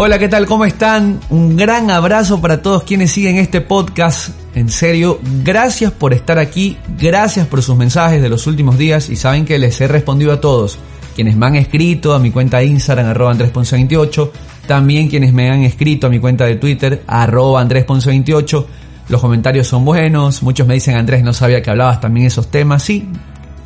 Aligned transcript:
Hola, 0.00 0.20
¿qué 0.20 0.28
tal? 0.28 0.46
¿Cómo 0.46 0.64
están? 0.64 1.18
Un 1.28 1.56
gran 1.56 1.90
abrazo 1.90 2.40
para 2.40 2.62
todos 2.62 2.84
quienes 2.84 3.10
siguen 3.10 3.36
este 3.36 3.60
podcast. 3.60 4.30
En 4.54 4.68
serio, 4.68 5.18
gracias 5.42 5.90
por 5.90 6.14
estar 6.14 6.38
aquí, 6.38 6.76
gracias 6.96 7.48
por 7.48 7.62
sus 7.62 7.76
mensajes 7.76 8.22
de 8.22 8.28
los 8.28 8.46
últimos 8.46 8.78
días 8.78 9.10
y 9.10 9.16
saben 9.16 9.44
que 9.44 9.58
les 9.58 9.80
he 9.80 9.88
respondido 9.88 10.32
a 10.32 10.40
todos. 10.40 10.78
Quienes 11.16 11.36
me 11.36 11.46
han 11.46 11.56
escrito 11.56 12.14
a 12.14 12.20
mi 12.20 12.30
cuenta 12.30 12.58
de 12.58 12.66
Instagram, 12.66 13.06
arroba 13.08 13.34
Andrés28, 13.34 14.30
también 14.68 15.08
quienes 15.08 15.32
me 15.32 15.50
han 15.50 15.64
escrito 15.64 16.06
a 16.06 16.10
mi 16.10 16.20
cuenta 16.20 16.44
de 16.44 16.54
Twitter, 16.54 17.02
arroba 17.08 17.60
Andrés28. 17.60 18.66
Los 19.08 19.20
comentarios 19.20 19.66
son 19.66 19.84
buenos, 19.84 20.44
muchos 20.44 20.66
me 20.68 20.74
dicen 20.74 20.96
Andrés, 20.96 21.24
no 21.24 21.32
sabía 21.32 21.60
que 21.60 21.70
hablabas 21.70 22.00
también 22.00 22.26
esos 22.26 22.52
temas. 22.52 22.84
Sí, 22.84 23.08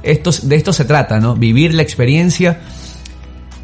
de 0.03 0.57
esto 0.57 0.73
se 0.73 0.85
trata, 0.85 1.21
¿no? 1.21 1.35
Vivir 1.37 1.75
la 1.75 1.83
experiencia 1.83 2.61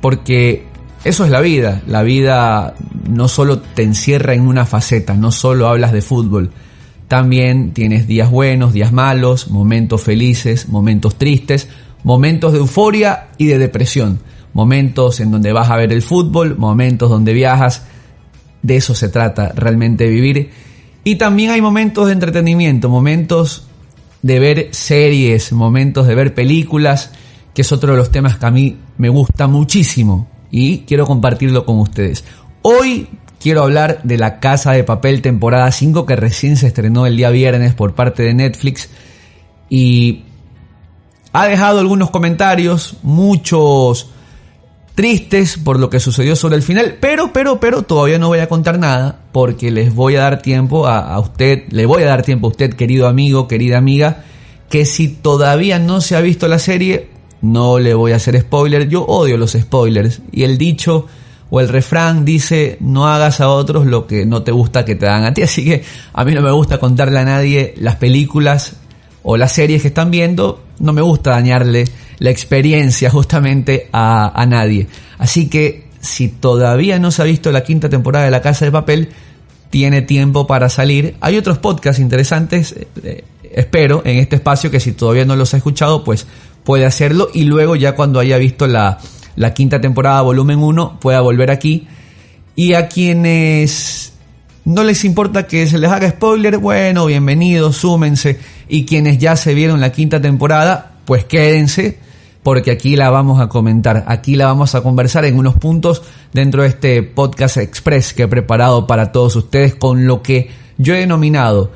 porque 0.01 0.67
eso 1.05 1.25
es 1.25 1.31
la 1.31 1.41
vida. 1.41 1.83
La 1.86 2.03
vida 2.03 2.75
no 3.08 3.28
solo 3.28 3.61
te 3.61 3.83
encierra 3.83 4.34
en 4.34 4.42
una 4.42 4.66
faceta, 4.66 5.14
no 5.14 5.33
solo 5.33 5.69
hablas 5.69 5.92
de 5.92 6.03
fútbol. 6.03 6.50
También 7.06 7.72
tienes 7.72 8.06
días 8.06 8.31
buenos, 8.31 8.72
días 8.72 8.92
malos, 8.92 9.48
momentos 9.48 10.03
felices, 10.03 10.69
momentos 10.69 11.16
tristes, 11.16 11.69
momentos 12.05 12.53
de 12.53 12.59
euforia 12.59 13.28
y 13.39 13.47
de 13.47 13.59
depresión. 13.59 14.20
Momentos 14.53 15.20
en 15.20 15.31
donde 15.31 15.53
vas 15.53 15.70
a 15.70 15.77
ver 15.77 15.92
el 15.92 16.03
fútbol, 16.03 16.56
momentos 16.59 17.11
donde 17.11 17.33
viajas. 17.33 17.86
De 18.62 18.77
eso 18.77 18.94
se 18.94 19.09
trata 19.09 19.53
realmente 19.55 20.09
vivir. 20.09 20.50
Y 21.05 21.16
también 21.16 21.53
hay 21.53 21.62
momentos 21.62 22.06
de 22.06 22.12
entretenimiento, 22.12 22.89
momentos 22.89 23.67
de 24.22 24.38
ver 24.38 24.69
series, 24.72 25.52
momentos 25.52 26.06
de 26.06 26.14
ver 26.14 26.34
películas, 26.34 27.12
que 27.55 27.62
es 27.62 27.72
otro 27.72 27.92
de 27.92 27.98
los 27.98 28.11
temas 28.11 28.38
que 28.38 28.47
a 28.47 28.50
mí 28.50 28.77
me 28.97 29.08
gusta 29.08 29.47
muchísimo 29.47 30.28
y 30.50 30.80
quiero 30.80 31.06
compartirlo 31.06 31.64
con 31.64 31.78
ustedes. 31.78 32.25
Hoy 32.62 33.08
quiero 33.41 33.62
hablar 33.62 34.00
de 34.02 34.19
La 34.19 34.41
Casa 34.41 34.72
de 34.72 34.84
Papel 34.84 35.22
temporada 35.22 35.70
5 35.70 36.06
que 36.06 36.16
recién 36.16 36.56
se 36.56 36.66
estrenó 36.66 37.06
el 37.06 37.16
día 37.16 37.30
viernes 37.30 37.75
por 37.75 37.94
parte 37.94 38.22
de 38.22 38.34
Netflix 38.34 38.88
y 39.69 40.25
ha 41.32 41.47
dejado 41.47 41.80
algunos 41.80 42.10
comentarios, 42.10 42.97
muchos 43.03 44.10
tristes 44.98 45.58
por 45.58 45.78
lo 45.78 45.91
que 45.91 46.00
sucedió 46.00 46.34
sobre 46.34 46.56
el 46.56 46.62
final, 46.64 46.96
pero, 46.98 47.32
pero, 47.32 47.60
pero 47.60 47.84
todavía 47.84 48.18
no 48.18 48.27
voy 48.27 48.41
a 48.41 48.48
contar 48.48 48.80
nada 48.80 49.20
porque 49.30 49.70
les 49.70 49.94
voy 49.94 50.16
a 50.16 50.22
dar 50.22 50.42
tiempo 50.42 50.88
a, 50.88 51.14
a, 51.14 51.20
usted, 51.20 51.68
le 51.70 51.86
voy 51.86 52.02
a 52.02 52.06
dar 52.06 52.24
tiempo 52.24 52.48
a 52.48 52.50
usted, 52.50 52.74
querido 52.74 53.06
amigo, 53.06 53.46
querida 53.46 53.78
amiga, 53.78 54.24
que 54.69 54.84
si 54.84 55.06
todavía 55.06 55.78
no 55.78 56.00
se 56.00 56.16
ha 56.16 56.20
visto 56.20 56.48
la 56.48 56.58
serie, 56.58 57.10
no 57.42 57.78
le 57.78 57.94
voy 57.94 58.10
a 58.10 58.16
hacer 58.16 58.41
spoiler, 58.41 58.88
yo 58.88 59.04
odio 59.04 59.36
los 59.36 59.52
spoilers 59.52 60.20
y 60.32 60.42
el 60.42 60.58
dicho 60.58 61.06
o 61.48 61.60
el 61.60 61.69
refrán 61.69 62.24
dice 62.24 62.76
no 62.80 63.06
hagas 63.06 63.41
a 63.41 63.50
otros 63.50 63.86
lo 63.86 64.08
que 64.08 64.26
no 64.26 64.42
te 64.42 64.50
gusta 64.50 64.84
que 64.84 64.97
te 64.97 65.06
hagan 65.06 65.26
a 65.26 65.32
ti, 65.32 65.42
así 65.44 65.64
que 65.64 65.84
a 66.12 66.25
mí 66.25 66.34
no 66.34 66.42
me 66.42 66.50
gusta 66.50 66.78
contarle 66.78 67.20
a 67.20 67.25
nadie 67.25 67.72
las 67.76 67.94
películas 67.94 68.72
o 69.22 69.37
las 69.37 69.53
series 69.53 69.82
que 69.82 69.88
están 69.88 70.10
viendo, 70.10 70.60
no 70.81 70.92
me 70.92 71.03
gusta 71.03 71.31
dañarle 71.31 71.84
la 72.19 72.31
experiencia 72.31 73.11
justamente 73.11 73.89
a, 73.93 74.41
a 74.41 74.47
nadie. 74.47 74.87
Así 75.19 75.49
que 75.49 75.89
si 76.01 76.29
todavía 76.29 76.99
no 76.99 77.11
se 77.11 77.23
ha 77.23 77.25
visto 77.25 77.51
la 77.53 77.62
quinta 77.62 77.89
temporada 77.89 78.25
de 78.25 78.31
La 78.31 78.43
Casa 78.43 78.65
de 78.65 78.73
Papel, 78.73 79.09
tiene 79.71 80.03
tiempo 80.03 80.47
para 80.47 80.69
salir. 80.69 81.17
Hay 81.21 81.37
otros 81.37 81.59
podcasts 81.59 82.01
interesantes, 82.01 82.75
eh, 83.03 83.25
espero, 83.53 84.03
en 84.05 84.19
este 84.19 84.37
espacio 84.37 84.71
que 84.71 84.81
si 84.81 84.93
todavía 84.93 85.25
no 85.25 85.37
los 85.37 85.55
ha 85.55 85.59
escuchado, 85.59 86.05
pues 86.05 86.27
puede 86.65 86.87
hacerlo 86.87 87.29
y 87.33 87.45
luego 87.45 87.77
ya 87.77 87.95
cuando 87.95 88.21
haya 88.21 88.39
visto 88.39 88.67
la, 88.67 88.99
la 89.37 89.55
quinta 89.55 89.81
temporada, 89.81 90.23
volumen 90.23 90.59
1, 90.59 90.99
pueda 91.00 91.21
volver 91.21 91.50
aquí. 91.50 91.87
Y 92.55 92.75
a 92.75 92.89
quienes 92.89 94.12
no 94.65 94.83
les 94.83 95.05
importa 95.05 95.47
que 95.47 95.67
se 95.67 95.79
les 95.79 95.91
haga 95.91 96.11
spoiler, 96.11 96.59
bueno, 96.59 97.06
bienvenidos, 97.06 97.77
súmense. 97.77 98.39
Y 98.69 98.85
quienes 98.85 99.19
ya 99.19 99.37
se 99.37 99.55
vieron 99.55 99.81
la 99.81 99.93
quinta 99.93 100.21
temporada, 100.21 100.93
pues 101.05 101.25
quédense 101.25 101.99
porque 102.48 102.70
aquí 102.70 102.97
la 102.97 103.10
vamos 103.10 103.42
a 103.42 103.48
comentar, 103.50 104.04
aquí 104.09 104.34
la 104.34 104.47
vamos 104.47 104.75
a 104.75 104.81
conversar 104.81 105.26
en 105.26 105.36
unos 105.36 105.56
puntos 105.56 106.00
dentro 106.32 106.62
de 106.62 106.69
este 106.69 107.03
podcast 107.03 107.59
express 107.59 108.14
que 108.14 108.22
he 108.22 108.26
preparado 108.26 108.86
para 108.86 109.12
todos 109.12 109.36
ustedes 109.36 109.75
con 109.75 110.06
lo 110.06 110.22
que 110.22 110.48
yo 110.78 110.94
he 110.94 111.00
denominado 111.00 111.70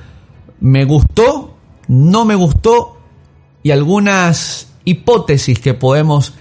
me 0.60 0.86
gustó, 0.86 1.54
no 1.88 2.24
me 2.24 2.36
gustó 2.36 2.96
y 3.62 3.70
algunas 3.70 4.68
hipótesis 4.86 5.58
que 5.58 5.74
podemos 5.74 6.32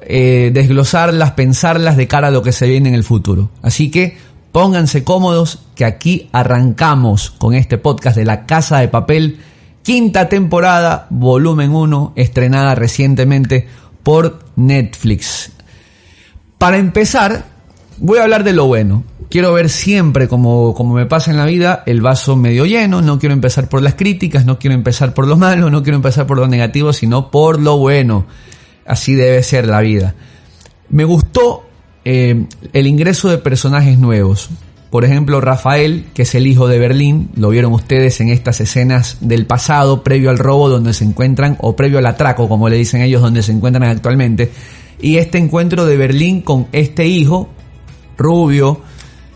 eh, 0.00 0.50
desglosarlas, 0.54 1.32
pensarlas 1.32 1.98
de 1.98 2.08
cara 2.08 2.28
a 2.28 2.30
lo 2.30 2.42
que 2.42 2.52
se 2.52 2.66
viene 2.66 2.88
en 2.88 2.94
el 2.94 3.04
futuro. 3.04 3.50
Así 3.60 3.90
que 3.90 4.16
pónganse 4.50 5.04
cómodos 5.04 5.58
que 5.74 5.84
aquí 5.84 6.30
arrancamos 6.32 7.32
con 7.32 7.54
este 7.54 7.76
podcast 7.76 8.16
de 8.16 8.24
la 8.24 8.46
Casa 8.46 8.78
de 8.78 8.88
Papel 8.88 9.40
quinta 9.84 10.30
temporada, 10.30 11.06
volumen 11.10 11.70
1, 11.70 12.14
estrenada 12.16 12.74
recientemente 12.74 13.68
por 14.02 14.40
Netflix. 14.56 15.52
Para 16.58 16.78
empezar, 16.78 17.44
voy 17.98 18.18
a 18.18 18.22
hablar 18.22 18.42
de 18.42 18.54
lo 18.54 18.66
bueno. 18.66 19.04
Quiero 19.28 19.52
ver 19.52 19.68
siempre, 19.68 20.26
como, 20.26 20.74
como 20.74 20.94
me 20.94 21.06
pasa 21.06 21.30
en 21.30 21.36
la 21.36 21.44
vida, 21.44 21.82
el 21.86 22.00
vaso 22.00 22.34
medio 22.34 22.64
lleno. 22.64 23.02
No 23.02 23.18
quiero 23.18 23.34
empezar 23.34 23.68
por 23.68 23.82
las 23.82 23.94
críticas, 23.94 24.46
no 24.46 24.58
quiero 24.58 24.74
empezar 24.74 25.12
por 25.12 25.26
lo 25.26 25.36
malo, 25.36 25.70
no 25.70 25.82
quiero 25.82 25.96
empezar 25.96 26.26
por 26.26 26.38
lo 26.38 26.48
negativo, 26.48 26.92
sino 26.92 27.30
por 27.30 27.60
lo 27.60 27.76
bueno. 27.76 28.26
Así 28.86 29.14
debe 29.14 29.42
ser 29.42 29.66
la 29.66 29.80
vida. 29.80 30.14
Me 30.88 31.04
gustó 31.04 31.66
eh, 32.06 32.46
el 32.72 32.86
ingreso 32.86 33.28
de 33.28 33.38
personajes 33.38 33.98
nuevos. 33.98 34.48
Por 34.94 35.04
ejemplo, 35.04 35.40
Rafael, 35.40 36.04
que 36.14 36.22
es 36.22 36.36
el 36.36 36.46
hijo 36.46 36.68
de 36.68 36.78
Berlín, 36.78 37.28
lo 37.34 37.48
vieron 37.48 37.72
ustedes 37.72 38.20
en 38.20 38.28
estas 38.28 38.60
escenas 38.60 39.16
del 39.20 39.44
pasado, 39.44 40.04
previo 40.04 40.30
al 40.30 40.38
robo 40.38 40.68
donde 40.68 40.94
se 40.94 41.02
encuentran, 41.02 41.56
o 41.62 41.74
previo 41.74 41.98
al 41.98 42.06
atraco, 42.06 42.48
como 42.48 42.68
le 42.68 42.76
dicen 42.76 43.02
ellos, 43.02 43.20
donde 43.20 43.42
se 43.42 43.50
encuentran 43.50 43.82
actualmente. 43.88 44.52
Y 45.00 45.16
este 45.16 45.38
encuentro 45.38 45.84
de 45.84 45.96
Berlín 45.96 46.42
con 46.42 46.68
este 46.70 47.08
hijo, 47.08 47.48
rubio, 48.16 48.82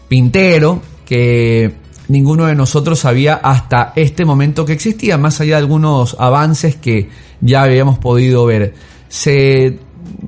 pintero, 0.07 0.81
que 1.05 1.75
ninguno 2.07 2.47
de 2.47 2.55
nosotros 2.55 3.01
sabía 3.01 3.35
hasta 3.35 3.95
este 3.97 4.25
momento 4.25 4.65
que 4.65 4.75
existía, 4.75 5.19
más 5.19 5.41
allá 5.41 5.57
de 5.57 5.63
algunos 5.63 6.15
avances 6.21 6.77
que 6.77 7.09
ya 7.41 7.65
habíamos 7.65 7.99
podido 7.99 8.47
ver. 8.47 8.75
Se, 9.09 9.81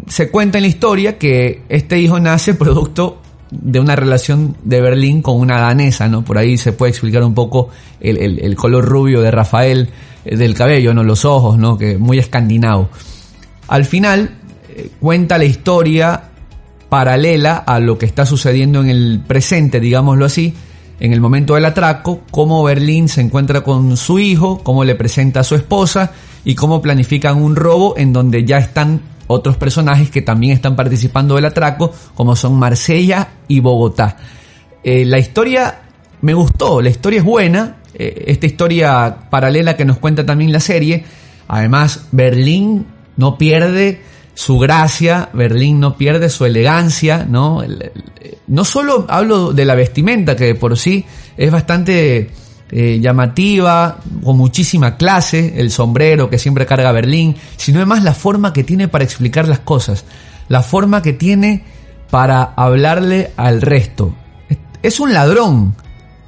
se 0.09 0.29
cuenta 0.29 0.59
en 0.59 0.63
la 0.63 0.69
historia 0.69 1.19
que 1.19 1.63
este 1.69 2.01
hijo 2.01 2.19
nace 2.19 2.55
producto 2.55 3.21
de 3.51 3.81
una 3.81 3.97
relación 3.97 4.57
de 4.63 4.81
Berlín 4.81 5.23
con 5.23 5.37
una 5.37 5.61
danesa, 5.61 6.09
¿no? 6.09 6.25
Por 6.25 6.39
ahí 6.39 6.57
se 6.57 6.73
puede 6.73 6.91
explicar 6.91 7.23
un 7.25 7.35
poco 7.35 7.69
el, 8.01 8.39
el, 8.39 8.57
color 8.57 8.85
rubio 8.85 9.21
de 9.21 9.31
Rafael, 9.31 9.89
eh, 10.25 10.37
del 10.37 10.55
cabello, 10.55 10.95
¿no? 10.95 11.03
Los 11.03 11.25
ojos, 11.25 11.59
¿no? 11.59 11.77
Que 11.77 11.99
muy 11.99 12.19
escandinavo. 12.19 12.89
Al 13.69 13.85
final, 13.85 14.37
eh, 14.69 14.91
cuenta 15.01 15.39
la 15.39 15.45
historia 15.45 16.23
paralela 16.89 17.57
a 17.57 17.81
lo 17.81 17.99
que 17.99 18.07
está 18.07 18.27
sucediendo 18.27 18.81
en 18.81 18.91
el 18.91 19.23
presente, 19.27 19.81
digámoslo 19.81 20.25
así, 20.25 20.55
en 20.99 21.13
el 21.13 21.21
momento 21.21 21.55
del 21.55 21.65
atraco, 21.65 22.21
cómo 22.31 22.63
Berlín 22.63 23.09
se 23.09 23.23
encuentra 23.23 23.63
con 23.63 23.97
su 23.97 24.19
hijo, 24.19 24.61
cómo 24.63 24.85
le 24.85 24.95
presenta 24.95 25.41
a 25.41 25.45
su 25.45 25.55
esposa 25.55 26.13
y 26.45 26.55
cómo 26.55 26.83
planifican 26.83 27.43
un 27.43 27.57
robo 27.57 27.95
en 27.97 28.13
donde 28.13 28.45
ya 28.45 28.59
están 28.59 29.01
otros 29.33 29.57
personajes 29.57 30.11
que 30.11 30.23
también 30.23 30.55
están 30.55 30.75
participando 30.75 31.37
del 31.37 31.45
atraco, 31.45 31.93
como 32.15 32.35
son 32.35 32.59
Marsella 32.59 33.29
y 33.47 33.61
Bogotá. 33.61 34.17
Eh, 34.83 35.05
la 35.05 35.21
historia 35.21 35.83
me 36.23 36.35
gustó, 36.35 36.83
la 36.83 36.91
historia 36.91 37.21
es 37.21 37.25
buena, 37.25 37.77
eh, 37.95 38.25
esta 38.27 38.47
historia 38.47 39.29
paralela 39.31 39.77
que 39.77 39.85
nos 39.85 39.99
cuenta 39.99 40.27
también 40.27 40.53
la 40.53 40.59
serie. 40.59 41.05
Además, 41.47 42.09
Berlín 42.11 42.87
no 43.17 43.39
pierde 43.39 44.03
su 44.35 44.59
gracia, 44.59 45.29
Berlín 45.33 45.79
no 45.79 45.97
pierde 45.97 46.29
su 46.29 46.45
elegancia, 46.45 47.25
¿no? 47.29 47.63
No 48.49 48.65
solo 48.65 49.07
hablo 49.09 49.53
de 49.53 49.65
la 49.65 49.77
vestimenta, 49.77 50.35
que 50.35 50.57
por 50.57 50.77
sí 50.77 51.05
es 51.37 51.53
bastante 51.53 52.31
eh, 52.73 53.01
llamativa, 53.01 53.99
con 54.23 54.37
muchísima 54.37 54.97
clase, 54.97 55.55
el 55.57 55.71
sombrero 55.71 56.31
que 56.31 56.39
siempre 56.39 56.67
carga 56.67 56.93
Berlín, 56.93 57.37
sino 57.57 57.79
además 57.79 58.05
la 58.05 58.15
forma 58.15 58.53
que 58.53 58.65
tiene 58.65 58.89
para 58.89 59.05
explicar 59.05 59.49
las 59.49 59.61
cosas, 59.61 60.05
la 60.49 60.63
forma 60.63 61.03
que 61.03 61.13
tiene 61.13 61.65
para 62.11 62.43
hablarle 62.43 63.33
al 63.37 63.61
resto. 63.61 64.15
Es 64.83 65.01
un 65.01 65.13
ladrón, 65.13 65.75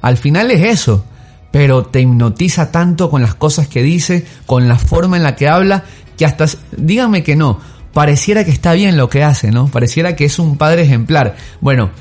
al 0.01 0.17
final 0.17 0.51
es 0.51 0.79
eso, 0.79 1.05
pero 1.51 1.85
te 1.85 2.01
hipnotiza 2.01 2.71
tanto 2.71 3.09
con 3.09 3.21
las 3.21 3.35
cosas 3.35 3.67
que 3.67 3.81
dice, 3.81 4.25
con 4.45 4.67
la 4.67 4.77
forma 4.77 5.17
en 5.17 5.23
la 5.23 5.35
que 5.35 5.47
habla, 5.47 5.85
que 6.17 6.25
hasta, 6.25 6.45
díganme 6.75 7.23
que 7.23 7.35
no, 7.35 7.59
pareciera 7.93 8.43
que 8.43 8.51
está 8.51 8.73
bien 8.73 8.97
lo 8.97 9.09
que 9.09 9.23
hace, 9.23 9.51
¿no? 9.51 9.67
Pareciera 9.67 10.15
que 10.15 10.25
es 10.25 10.39
un 10.39 10.57
padre 10.57 10.83
ejemplar. 10.83 11.35
Bueno, 11.61 11.91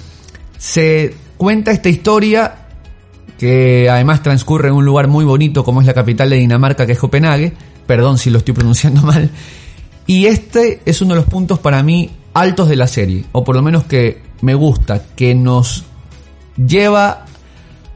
se 0.58 1.14
cuenta 1.36 1.70
esta 1.70 1.88
historia 1.88 2.61
que 3.42 3.90
además 3.90 4.22
transcurre 4.22 4.68
en 4.68 4.74
un 4.74 4.84
lugar 4.84 5.08
muy 5.08 5.24
bonito 5.24 5.64
como 5.64 5.80
es 5.80 5.86
la 5.88 5.94
capital 5.94 6.30
de 6.30 6.36
Dinamarca, 6.36 6.86
que 6.86 6.92
es 6.92 6.98
Copenhague. 7.00 7.52
Perdón 7.88 8.16
si 8.16 8.30
lo 8.30 8.38
estoy 8.38 8.54
pronunciando 8.54 9.02
mal. 9.02 9.28
Y 10.06 10.26
este 10.26 10.80
es 10.84 11.02
uno 11.02 11.14
de 11.14 11.22
los 11.22 11.28
puntos 11.28 11.58
para 11.58 11.82
mí 11.82 12.08
altos 12.34 12.68
de 12.68 12.76
la 12.76 12.86
serie, 12.86 13.24
o 13.32 13.42
por 13.42 13.56
lo 13.56 13.62
menos 13.62 13.82
que 13.82 14.22
me 14.42 14.54
gusta, 14.54 15.02
que 15.16 15.34
nos 15.34 15.82
lleva 16.56 17.24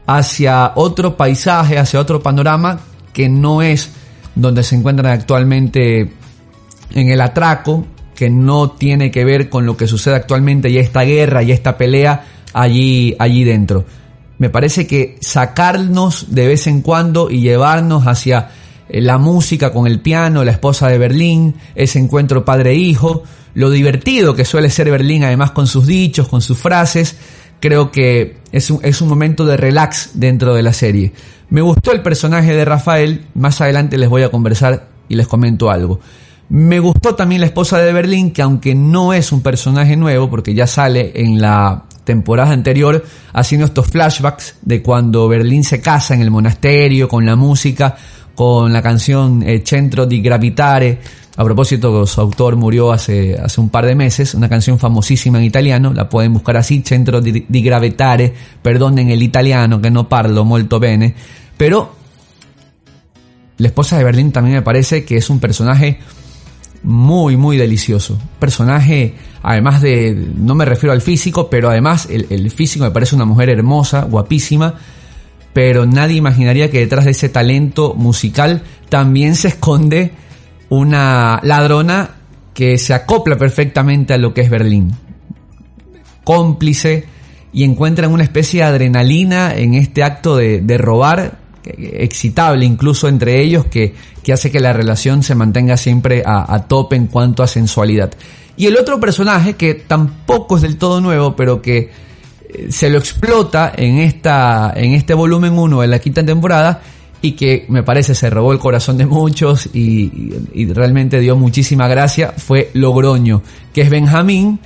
hacia 0.05 0.73
otro 0.75 1.15
paisaje, 1.15 1.79
hacia 1.79 2.01
otro 2.01 2.21
panorama 2.21 2.81
que 3.13 3.29
no 3.29 3.61
es 3.61 3.91
donde 4.35 4.63
se 4.63 4.75
encuentran 4.75 5.13
actualmente 5.13 6.11
en 6.89 7.09
el 7.09 7.21
atraco, 7.21 7.85
que 8.13 8.29
no 8.29 8.71
tiene 8.71 9.11
que 9.11 9.23
ver 9.23 9.49
con 9.49 9.65
lo 9.65 9.77
que 9.77 9.87
sucede 9.87 10.15
actualmente 10.15 10.69
y 10.69 10.77
esta 10.77 11.03
guerra 11.03 11.41
y 11.41 11.53
esta 11.53 11.77
pelea 11.77 12.25
allí, 12.51 13.15
allí 13.17 13.45
dentro 13.45 13.85
me 14.37 14.49
parece 14.49 14.85
que 14.87 15.17
sacarnos 15.21 16.33
de 16.33 16.47
vez 16.47 16.67
en 16.67 16.81
cuando 16.81 17.29
y 17.29 17.41
llevarnos 17.41 18.05
hacia 18.07 18.49
eh, 18.89 19.01
la 19.01 19.17
música 19.17 19.71
con 19.71 19.87
el 19.87 19.99
piano, 19.99 20.43
la 20.43 20.51
esposa 20.51 20.87
de 20.87 20.97
Berlín, 20.97 21.55
ese 21.75 21.99
encuentro 21.99 22.45
padre-hijo, 22.45 23.23
lo 23.55 23.69
divertido 23.69 24.35
que 24.35 24.45
suele 24.45 24.69
ser 24.69 24.91
Berlín 24.91 25.23
además 25.23 25.51
con 25.51 25.67
sus 25.67 25.87
dichos, 25.87 26.27
con 26.27 26.41
sus 26.41 26.57
frases, 26.57 27.17
creo 27.59 27.91
que 27.91 28.37
es 28.51 28.69
un, 28.69 28.79
es 28.83 29.01
un 29.01 29.09
momento 29.09 29.45
de 29.45 29.57
relax 29.57 30.11
dentro 30.13 30.53
de 30.53 30.61
la 30.61 30.73
serie. 30.73 31.11
Me 31.49 31.61
gustó 31.61 31.91
el 31.91 32.01
personaje 32.01 32.53
de 32.53 32.65
Rafael, 32.65 33.25
más 33.33 33.59
adelante 33.61 33.97
les 33.97 34.09
voy 34.09 34.23
a 34.23 34.29
conversar 34.29 34.89
y 35.09 35.15
les 35.15 35.27
comento 35.27 35.71
algo. 35.71 35.99
Me 36.49 36.79
gustó 36.79 37.15
también 37.15 37.41
la 37.41 37.47
esposa 37.47 37.77
de 37.79 37.91
Berlín, 37.91 38.31
que 38.31 38.41
aunque 38.41 38.73
no 38.73 39.11
es 39.13 39.31
un 39.31 39.41
personaje 39.41 39.97
nuevo, 39.97 40.29
porque 40.29 40.53
ya 40.53 40.65
sale 40.65 41.11
en 41.15 41.41
la 41.41 41.86
temporada 42.07 42.53
anterior 42.53 43.05
haciendo 43.33 43.67
estos 43.67 43.87
flashbacks 43.87 44.55
de 44.61 44.81
cuando 44.81 45.27
Berlín 45.27 45.63
se 45.63 45.81
casa 45.81 46.15
en 46.15 46.21
el 46.21 46.31
monasterio, 46.31 47.09
con 47.09 47.25
la 47.25 47.35
música, 47.35 47.95
con 48.33 48.71
la 48.71 48.81
canción 48.81 49.43
eh, 49.43 49.61
Centro 49.63 50.05
di 50.05 50.21
Gravitare. 50.21 50.99
A 51.35 51.43
propósito, 51.43 52.07
su 52.07 52.19
autor 52.19 52.55
murió 52.55 52.91
hace, 52.91 53.35
hace 53.35 53.61
un 53.61 53.69
par 53.69 53.85
de 53.85 53.93
meses, 53.93 54.33
una 54.33 54.49
canción 54.49 54.79
famosísima 54.79 55.37
en 55.37 55.43
italiano, 55.43 55.93
la 55.93 56.09
pueden 56.09 56.33
buscar 56.33 56.57
así, 56.57 56.81
Centro 56.83 57.21
di, 57.21 57.45
di 57.47 57.61
Gravitare, 57.61 58.33
perdonen 58.61 59.11
el 59.11 59.21
italiano 59.21 59.79
que 59.79 59.91
no 59.91 60.09
parlo 60.09 60.45
molto 60.45 60.79
bene, 60.79 61.13
pero 61.55 61.91
la 63.57 63.67
esposa 63.67 63.97
de 63.97 64.03
Berlín 64.03 64.31
también 64.31 64.55
me 64.55 64.61
parece 64.63 65.03
que 65.03 65.17
es 65.17 65.29
un 65.29 65.39
personaje 65.39 65.99
muy, 66.83 67.37
muy 67.37 67.57
delicioso. 67.57 68.19
Personaje, 68.39 69.15
además 69.41 69.81
de, 69.81 70.15
no 70.35 70.55
me 70.55 70.65
refiero 70.65 70.93
al 70.93 71.01
físico, 71.01 71.49
pero 71.49 71.69
además 71.69 72.07
el, 72.09 72.51
físico 72.51 72.85
me 72.85 72.91
parece 72.91 73.15
una 73.15 73.25
mujer 73.25 73.49
hermosa, 73.49 74.03
guapísima, 74.03 74.75
pero 75.53 75.85
nadie 75.85 76.17
imaginaría 76.17 76.69
que 76.69 76.79
detrás 76.79 77.05
de 77.05 77.11
ese 77.11 77.29
talento 77.29 77.93
musical 77.95 78.63
también 78.89 79.35
se 79.35 79.49
esconde 79.49 80.11
una 80.69 81.39
ladrona 81.43 82.11
que 82.53 82.77
se 82.77 82.93
acopla 82.93 83.37
perfectamente 83.37 84.13
a 84.13 84.17
lo 84.17 84.33
que 84.33 84.41
es 84.41 84.49
Berlín. 84.49 84.93
Cómplice 86.23 87.05
y 87.53 87.63
encuentran 87.63 88.11
una 88.11 88.23
especie 88.23 88.61
de 88.61 88.67
adrenalina 88.67 89.55
en 89.55 89.73
este 89.73 90.03
acto 90.03 90.35
de 90.35 90.77
robar 90.77 91.46
excitable 91.77 92.65
incluso 92.65 93.07
entre 93.07 93.41
ellos 93.41 93.65
que, 93.65 93.93
que 94.23 94.33
hace 94.33 94.51
que 94.51 94.59
la 94.59 94.73
relación 94.73 95.23
se 95.23 95.35
mantenga 95.35 95.77
siempre 95.77 96.23
a, 96.25 96.65
tope 96.67 96.95
en 96.95 97.07
cuanto 97.07 97.43
a 97.43 97.47
sensualidad. 97.47 98.11
Y 98.55 98.65
el 98.65 98.77
otro 98.77 98.99
personaje 98.99 99.53
que 99.53 99.73
tampoco 99.75 100.55
es 100.57 100.63
del 100.63 100.77
todo 100.77 101.01
nuevo, 101.01 101.35
pero 101.35 101.61
que 101.61 101.89
eh, 102.49 102.67
se 102.69 102.89
lo 102.89 102.97
explota 102.97 103.71
en, 103.75 103.99
esta, 103.99 104.73
en 104.75 104.93
este 104.93 105.13
volumen 105.13 105.57
1 105.57 105.81
de 105.81 105.87
la 105.87 105.99
quinta 105.99 106.25
temporada 106.25 106.81
y 107.21 107.33
que 107.33 107.65
me 107.69 107.83
parece 107.83 108.15
se 108.15 108.29
robó 108.29 108.53
el 108.53 108.59
corazón 108.59 108.97
de 108.97 109.05
muchos 109.05 109.67
y, 109.73 110.33
y 110.53 110.65
realmente 110.73 111.19
dio 111.19 111.35
muchísima 111.35 111.87
gracia, 111.87 112.33
fue 112.35 112.69
Logroño, 112.73 113.41
que 113.73 113.81
es 113.81 113.89
Benjamín, 113.89 114.59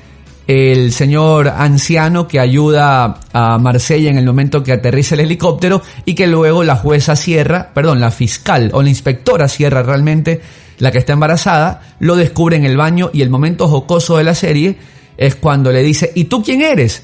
el 0.48 0.92
señor 0.92 1.48
anciano 1.50 2.28
que 2.28 2.40
ayuda 2.40 3.20
a 3.32 3.58
Marsella 3.58 4.10
en 4.10 4.18
el 4.18 4.26
momento 4.26 4.64
que 4.64 4.74
aterriza 4.74 5.16
el 5.16 5.22
helicóptero 5.22 5.82
y 6.06 6.16
que 6.16 6.28
luego 6.28 6.64
la 6.64 6.76
jueza 6.76 7.16
cierra, 7.16 7.72
perdón, 7.74 8.00
la 8.00 8.12
fiscal 8.12 8.72
o 8.74 8.82
la 8.82 8.90
inspectora 8.90 9.48
cierra 9.48 9.84
realmente, 9.84 10.42
la 10.80 10.92
que 10.92 10.98
está 10.98 11.14
embarazada, 11.14 11.96
lo 12.00 12.16
descubre 12.16 12.56
en 12.58 12.66
el 12.66 12.76
baño 12.76 13.12
y 13.14 13.22
el 13.22 13.30
momento 13.30 13.68
jocoso 13.68 14.18
de 14.18 14.24
la 14.24 14.36
serie 14.36 14.78
es 15.18 15.36
cuando 15.36 15.72
le 15.72 15.84
dice, 15.84 16.12
¿y 16.16 16.26
tú 16.26 16.44
quién 16.44 16.62
eres? 16.62 17.04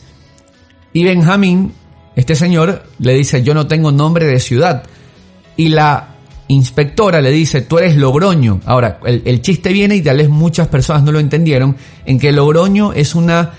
Y 0.93 1.03
Benjamín, 1.03 1.73
este 2.15 2.35
señor, 2.35 2.83
le 2.97 3.13
dice, 3.13 3.43
yo 3.43 3.53
no 3.53 3.67
tengo 3.67 3.91
nombre 3.91 4.25
de 4.25 4.39
ciudad. 4.39 4.83
Y 5.55 5.69
la 5.69 6.16
inspectora 6.47 7.21
le 7.21 7.31
dice, 7.31 7.61
tú 7.61 7.77
eres 7.77 7.95
Logroño. 7.95 8.61
Ahora, 8.65 8.99
el, 9.05 9.41
chiste 9.41 9.71
viene 9.73 9.95
y 9.95 10.01
tal 10.01 10.17
vez 10.17 10.29
muchas 10.29 10.67
personas 10.67 11.03
no 11.03 11.11
lo 11.11 11.19
entendieron, 11.19 11.75
en 12.05 12.19
que 12.19 12.31
Logroño 12.31 12.93
es 12.93 13.15
una 13.15 13.51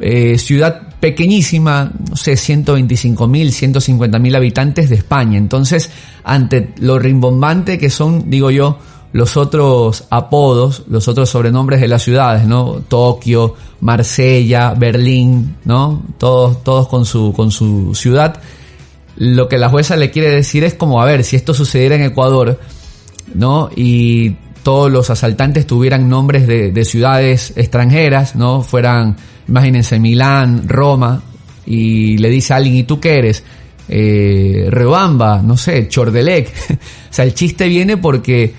eh, 0.00 0.38
ciudad 0.38 0.88
pequeñísima, 0.98 1.90
no 2.10 2.16
sé, 2.16 2.36
125 2.36 3.26
mil, 3.28 3.52
150 3.52 4.18
mil 4.18 4.34
habitantes 4.34 4.90
de 4.90 4.96
España. 4.96 5.38
Entonces, 5.38 5.90
ante 6.24 6.72
lo 6.78 6.98
rimbombante 6.98 7.78
que 7.78 7.90
son, 7.90 8.30
digo 8.30 8.50
yo, 8.50 8.78
los 9.12 9.36
otros 9.36 10.04
apodos, 10.10 10.84
los 10.88 11.06
otros 11.06 11.28
sobrenombres 11.28 11.80
de 11.80 11.88
las 11.88 12.02
ciudades, 12.02 12.46
¿no? 12.46 12.82
Tokio, 12.88 13.54
Marsella, 13.80 14.74
Berlín, 14.74 15.56
¿no? 15.64 16.02
Todos, 16.18 16.64
todos 16.64 16.88
con 16.88 17.04
su, 17.04 17.32
con 17.34 17.50
su 17.50 17.94
ciudad 17.94 18.40
lo 19.16 19.48
que 19.48 19.58
la 19.58 19.68
jueza 19.68 19.96
le 19.96 20.10
quiere 20.10 20.30
decir 20.30 20.64
es 20.64 20.74
como, 20.74 21.00
a 21.00 21.04
ver, 21.04 21.24
si 21.24 21.36
esto 21.36 21.54
sucediera 21.54 21.96
en 21.96 22.02
Ecuador, 22.02 22.58
¿no? 23.34 23.70
Y 23.74 24.36
todos 24.62 24.90
los 24.90 25.10
asaltantes 25.10 25.66
tuvieran 25.66 26.08
nombres 26.08 26.46
de, 26.46 26.84
ciudades 26.84 27.52
extranjeras, 27.56 28.36
¿no? 28.36 28.62
Fueran, 28.62 29.16
imagínense, 29.48 29.98
Milán, 29.98 30.68
Roma, 30.68 31.22
y 31.66 32.18
le 32.18 32.30
dice 32.30 32.54
a 32.54 32.56
alguien, 32.56 32.76
¿y 32.76 32.82
tú 32.84 33.00
qué 33.00 33.18
eres? 33.18 33.44
Eh, 33.88 34.66
Rebamba, 34.70 35.42
no 35.42 35.56
sé, 35.56 35.88
Chordelec. 35.88 36.48
o 36.70 36.76
sea, 37.10 37.24
el 37.24 37.34
chiste 37.34 37.66
viene 37.68 37.96
porque 37.96 38.54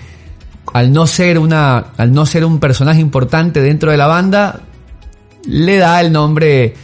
al 0.72 0.92
no 0.92 1.06
ser 1.06 1.38
una, 1.38 1.78
al 1.96 2.12
no 2.12 2.26
ser 2.26 2.44
un 2.44 2.58
personaje 2.58 3.00
importante 3.00 3.60
dentro 3.60 3.90
de 3.90 3.96
la 3.96 4.06
banda, 4.06 4.60
le 5.46 5.76
da 5.76 6.00
el 6.00 6.12
nombre 6.12 6.74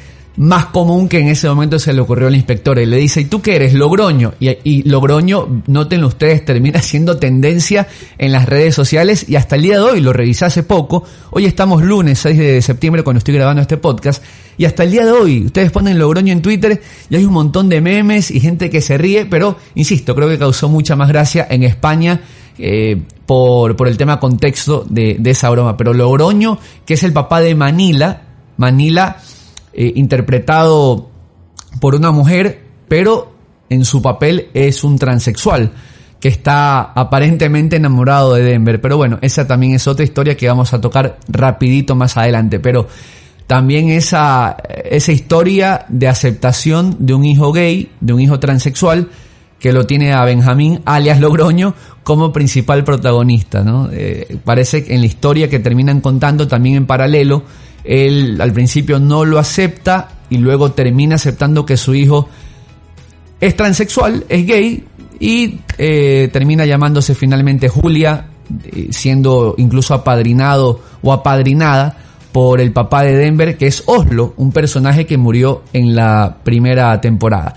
más 0.41 0.67
común 0.67 1.07
que 1.07 1.19
en 1.19 1.29
ese 1.29 1.51
momento 1.51 1.79
se 1.79 1.93
le 1.93 2.01
ocurrió 2.01 2.29
al 2.29 2.35
inspector. 2.35 2.79
Y 2.79 2.87
le 2.87 2.97
dice, 2.97 3.21
¿y 3.21 3.25
tú 3.27 3.43
qué 3.43 3.57
eres? 3.57 3.75
Logroño. 3.75 4.33
Y, 4.41 4.89
Logroño, 4.89 5.65
noten 5.67 6.03
ustedes, 6.03 6.47
termina 6.47 6.81
siendo 6.83 7.19
tendencia 7.19 7.87
en 8.17 8.33
las 8.33 8.49
redes 8.49 8.75
sociales 8.75 9.29
y 9.29 9.37
hasta 9.37 9.57
el 9.57 9.63
día 9.63 9.75
de 9.75 9.81
hoy, 9.81 10.01
lo 10.01 10.15
revisé 10.15 10.47
hace 10.47 10.63
poco, 10.63 11.05
hoy 11.31 11.45
estamos 11.45 11.83
lunes 11.83 12.21
6 12.21 12.39
de 12.39 12.63
septiembre 12.63 13.03
cuando 13.03 13.19
estoy 13.19 13.35
grabando 13.35 13.61
este 13.61 13.77
podcast, 13.77 14.25
y 14.57 14.65
hasta 14.65 14.85
el 14.85 14.93
día 14.93 15.05
de 15.05 15.13
hoy, 15.13 15.45
ustedes 15.45 15.71
ponen 15.71 15.99
Logroño 15.99 16.33
en 16.33 16.41
Twitter 16.41 16.81
y 17.11 17.17
hay 17.17 17.25
un 17.27 17.35
montón 17.35 17.69
de 17.69 17.83
memes 17.83 18.31
y 18.31 18.41
gente 18.41 18.71
que 18.71 18.81
se 18.81 18.97
ríe, 18.97 19.27
pero, 19.27 19.59
insisto, 19.75 20.15
creo 20.15 20.29
que 20.29 20.39
causó 20.39 20.71
mucha 20.71 20.97
más 20.97 21.09
gracia 21.09 21.47
en 21.51 21.65
España. 21.65 22.23
Eh, 22.63 23.01
por, 23.25 23.75
por 23.75 23.89
el 23.89 23.97
tema 23.97 24.21
contexto 24.21 24.85
de, 24.87 25.17
de 25.19 25.31
esa 25.31 25.49
broma. 25.49 25.79
Pero 25.79 25.95
Logroño, 25.95 26.59
que 26.85 26.93
es 26.95 27.03
el 27.05 27.13
papá 27.13 27.41
de 27.41 27.55
Manila, 27.55 28.23
Manila 28.59 29.17
eh, 29.73 29.93
interpretado 29.97 31.09
por 31.81 31.95
una 31.95 32.11
mujer, 32.11 32.63
pero 32.89 33.33
en 33.69 33.85
su 33.85 34.03
papel 34.03 34.49
es 34.55 34.83
un 34.85 34.99
transexual 34.99 35.73
que 36.21 36.29
está 36.29 36.83
aparentemente 36.83 37.77
enamorado 37.77 38.35
de 38.35 38.43
Denver. 38.43 38.81
Pero 38.81 38.97
bueno, 38.97 39.19
esa 39.23 39.47
también 39.47 39.75
es 39.75 39.87
otra 39.87 40.05
historia 40.05 40.37
que 40.37 40.47
vamos 40.49 40.75
a 40.75 40.81
tocar 40.81 41.19
rapidito 41.29 41.95
más 41.95 42.17
adelante. 42.17 42.61
Pero 42.61 42.89
también 43.47 43.89
esa, 43.89 44.57
esa 44.85 45.13
historia 45.13 45.87
de 45.89 46.09
aceptación 46.09 46.97
de 47.01 47.15
un 47.15 47.25
hijo 47.25 47.53
gay, 47.53 47.91
de 48.01 48.13
un 48.13 48.21
hijo 48.21 48.39
transexual, 48.39 49.09
que 49.59 49.73
lo 49.73 49.87
tiene 49.87 50.13
a 50.13 50.25
Benjamín, 50.25 50.81
alias 50.85 51.21
Logroño, 51.21 51.75
como 52.03 52.33
principal 52.33 52.85
protagonista. 52.85 53.63
¿no? 53.63 53.89
Eh, 53.93 54.39
parece 54.45 54.85
que 54.85 54.95
en 54.95 55.01
la 55.01 55.07
historia 55.07 55.49
que 55.49 55.59
terminan 55.59 56.01
contando 56.01 56.47
también 56.49 56.77
en 56.77 56.87
paralelo, 56.87 57.45
él 57.85 58.41
al 58.41 58.53
principio 58.53 58.99
no 58.99 59.25
lo 59.25 59.39
acepta 59.39 60.09
y 60.29 60.39
luego 60.39 60.73
termina 60.73 61.17
aceptando 61.17 61.67
que 61.67 61.77
su 61.77 61.95
hijo 61.95 62.29
es 63.41 63.57
transexual, 63.57 64.25
es 64.29 64.47
gay 64.47 64.85
y 65.19 65.61
eh, 65.79 66.29
termina 66.33 66.65
llamándose 66.65 67.15
finalmente 67.15 67.69
Julia, 67.69 68.27
eh, 68.65 68.89
siendo 68.91 69.55
incluso 69.59 69.95
apadrinado 69.95 70.81
o 71.03 71.13
apadrinada 71.13 71.97
por 72.33 72.61
el 72.61 72.73
papá 72.73 73.03
de 73.03 73.17
Denver, 73.17 73.57
que 73.57 73.67
es 73.67 73.83
Oslo, 73.87 74.35
un 74.37 74.53
personaje 74.53 75.05
que 75.07 75.19
murió 75.19 75.63
en 75.73 75.95
la 75.95 76.39
primera 76.43 77.01
temporada. 77.01 77.55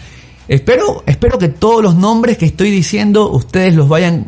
Espero, 0.47 1.03
espero 1.05 1.37
que 1.37 1.49
todos 1.49 1.83
los 1.83 1.95
nombres 1.95 2.37
que 2.37 2.45
estoy 2.45 2.69
diciendo 2.69 3.29
ustedes 3.29 3.75
los 3.75 3.87
vayan 3.87 4.27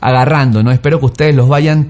agarrando, 0.00 0.62
¿no? 0.62 0.70
Espero 0.70 1.00
que 1.00 1.06
ustedes 1.06 1.34
los 1.34 1.48
vayan 1.48 1.88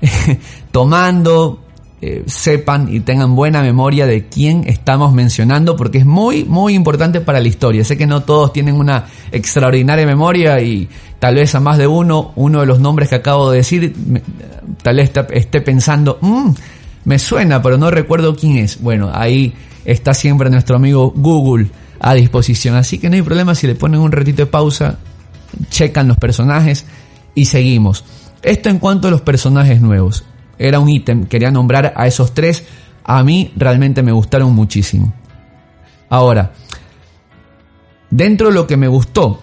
tomando, 0.70 1.60
eh, 2.02 2.22
sepan 2.26 2.88
y 2.90 3.00
tengan 3.00 3.36
buena 3.36 3.60
memoria 3.60 4.06
de 4.06 4.26
quién 4.26 4.64
estamos 4.66 5.12
mencionando, 5.12 5.76
porque 5.76 5.98
es 5.98 6.06
muy, 6.06 6.44
muy 6.44 6.74
importante 6.74 7.20
para 7.20 7.40
la 7.40 7.48
historia. 7.48 7.84
Sé 7.84 7.98
que 7.98 8.06
no 8.06 8.22
todos 8.22 8.54
tienen 8.54 8.76
una 8.76 9.04
extraordinaria 9.30 10.06
memoria 10.06 10.60
y 10.62 10.88
tal 11.18 11.34
vez 11.34 11.54
a 11.54 11.60
más 11.60 11.76
de 11.76 11.86
uno, 11.86 12.32
uno 12.36 12.60
de 12.60 12.66
los 12.66 12.80
nombres 12.80 13.10
que 13.10 13.16
acabo 13.16 13.50
de 13.50 13.58
decir, 13.58 13.94
tal 14.82 14.96
vez 14.96 15.12
esté 15.32 15.60
pensando, 15.60 16.16
mmm, 16.22 16.50
me 17.04 17.18
suena, 17.18 17.60
pero 17.60 17.76
no 17.76 17.90
recuerdo 17.90 18.34
quién 18.34 18.56
es. 18.56 18.80
Bueno, 18.80 19.10
ahí 19.12 19.52
está 19.84 20.14
siempre 20.14 20.48
nuestro 20.48 20.76
amigo 20.76 21.12
Google 21.14 21.68
a 21.98 22.14
disposición. 22.14 22.76
Así 22.76 22.96
que 22.96 23.10
no 23.10 23.16
hay 23.16 23.22
problema 23.22 23.54
si 23.54 23.66
le 23.66 23.74
ponen 23.74 24.00
un 24.00 24.10
ratito 24.10 24.38
de 24.38 24.46
pausa, 24.46 24.98
checan 25.68 26.08
los 26.08 26.16
personajes 26.16 26.86
y 27.34 27.44
seguimos. 27.44 28.06
Esto 28.42 28.70
en 28.70 28.78
cuanto 28.78 29.08
a 29.08 29.10
los 29.10 29.20
personajes 29.20 29.82
nuevos 29.82 30.24
era 30.60 30.78
un 30.78 30.90
ítem, 30.90 31.24
quería 31.24 31.50
nombrar 31.50 31.94
a 31.96 32.06
esos 32.06 32.34
tres, 32.34 32.64
a 33.02 33.24
mí 33.24 33.50
realmente 33.56 34.02
me 34.02 34.12
gustaron 34.12 34.54
muchísimo. 34.54 35.10
Ahora, 36.10 36.52
dentro 38.10 38.48
de 38.48 38.54
lo 38.54 38.66
que 38.66 38.76
me 38.76 38.86
gustó, 38.86 39.40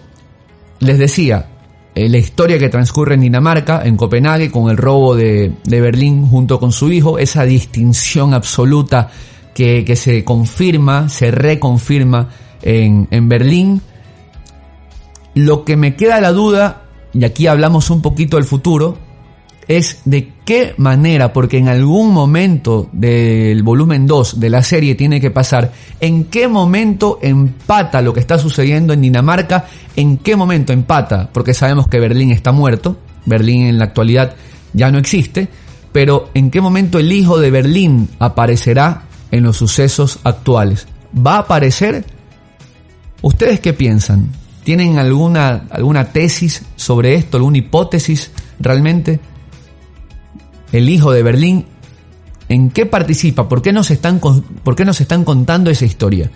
les 0.78 0.96
decía, 0.96 1.48
eh, 1.96 2.08
la 2.08 2.18
historia 2.18 2.56
que 2.60 2.68
transcurre 2.68 3.14
en 3.14 3.22
Dinamarca, 3.22 3.82
en 3.84 3.96
Copenhague, 3.96 4.52
con 4.52 4.70
el 4.70 4.76
robo 4.76 5.16
de, 5.16 5.52
Berlín 5.66 6.24
junto 6.28 6.60
con 6.60 6.70
su 6.70 6.92
hijo, 6.92 7.18
esa 7.18 7.44
distinción 7.44 8.32
absoluta 8.32 9.10
que, 9.52 9.96
se 9.96 10.22
confirma, 10.22 11.08
se 11.08 11.32
reconfirma 11.32 12.28
en, 12.62 13.08
en 13.10 13.28
Berlín. 13.28 13.82
Lo 15.34 15.64
que 15.64 15.76
me 15.76 15.96
queda 15.96 16.20
la 16.20 16.30
duda, 16.30 16.82
y 17.12 17.24
aquí 17.24 17.48
hablamos 17.48 17.90
un 17.90 18.02
poquito 18.02 18.36
del 18.36 18.46
futuro, 18.46 19.07
es 19.68 20.00
de 20.06 20.32
qué 20.46 20.74
manera, 20.78 21.32
porque 21.32 21.58
en 21.58 21.68
algún 21.68 22.12
momento 22.12 22.88
del 22.90 23.62
volumen 23.62 24.06
2 24.06 24.40
de 24.40 24.50
la 24.50 24.62
serie 24.62 24.94
tiene 24.94 25.20
que 25.20 25.30
pasar, 25.30 25.72
en 26.00 26.24
qué 26.24 26.48
momento 26.48 27.18
empata 27.20 28.00
lo 28.00 28.14
que 28.14 28.20
está 28.20 28.38
sucediendo 28.38 28.94
en 28.94 29.02
Dinamarca, 29.02 29.66
en 29.94 30.16
qué 30.16 30.36
momento 30.36 30.72
empata, 30.72 31.28
porque 31.32 31.52
sabemos 31.52 31.86
que 31.86 32.00
Berlín 32.00 32.30
está 32.30 32.50
muerto, 32.50 32.96
Berlín 33.26 33.66
en 33.66 33.78
la 33.78 33.84
actualidad 33.84 34.34
ya 34.72 34.90
no 34.90 34.98
existe, 34.98 35.48
pero 35.92 36.30
en 36.32 36.50
qué 36.50 36.62
momento 36.62 36.98
el 36.98 37.12
hijo 37.12 37.38
de 37.38 37.50
Berlín 37.50 38.08
aparecerá 38.18 39.02
en 39.30 39.42
los 39.42 39.58
sucesos 39.58 40.18
actuales. 40.24 40.88
¿Va 41.14 41.36
a 41.36 41.40
aparecer? 41.40 42.06
¿Ustedes 43.20 43.60
qué 43.60 43.74
piensan? 43.74 44.30
¿Tienen 44.64 44.98
alguna, 44.98 45.66
alguna 45.70 46.06
tesis 46.06 46.62
sobre 46.76 47.14
esto, 47.14 47.36
alguna 47.36 47.58
hipótesis 47.58 48.30
realmente? 48.60 49.20
El 50.72 50.88
hijo 50.88 51.12
de 51.12 51.22
Berlín, 51.22 51.66
¿en 52.48 52.70
qué 52.70 52.86
participa? 52.86 53.48
¿Por 53.48 53.62
qué 53.62 53.72
nos 53.72 53.90
están, 53.90 54.20
por 54.20 54.76
qué 54.76 54.84
están 55.00 55.24
contando 55.24 55.70
esa 55.70 55.84
historia? 55.84 56.30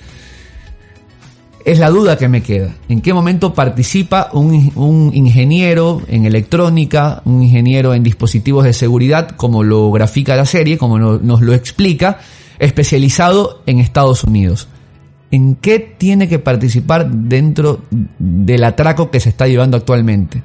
Es 1.65 1.79
la 1.79 1.91
duda 1.91 2.17
que 2.19 2.29
me 2.29 2.43
queda. 2.43 2.75
¿En 2.89 3.01
qué 3.01 3.15
momento 3.15 3.55
participa 3.55 4.31
un, 4.33 5.12
ingeniero 5.15 6.03
en 6.09 6.27
electrónica, 6.27 7.23
un 7.25 7.43
ingeniero 7.43 7.95
en 7.95 8.03
dispositivos 8.03 8.65
de 8.65 8.73
seguridad, 8.73 9.31
como 9.37 9.62
lo 9.62 9.91
grafica 9.93 10.35
la 10.35 10.45
serie, 10.45 10.77
como 10.77 10.99
nos 10.99 11.41
lo 11.41 11.55
explica, 11.55 12.19
especializado 12.59 13.62
en 13.67 13.79
Estados 13.79 14.25
Unidos? 14.25 14.67
¿En 15.31 15.55
qué 15.55 15.79
tiene 15.79 16.29
que 16.29 16.41
participar 16.41 17.11
dentro 17.11 17.83
del 18.19 18.65
atraco 18.65 19.11
que 19.11 19.21
se 19.21 19.29
está 19.29 19.47
llevando 19.47 19.77
actualmente? 19.77 20.43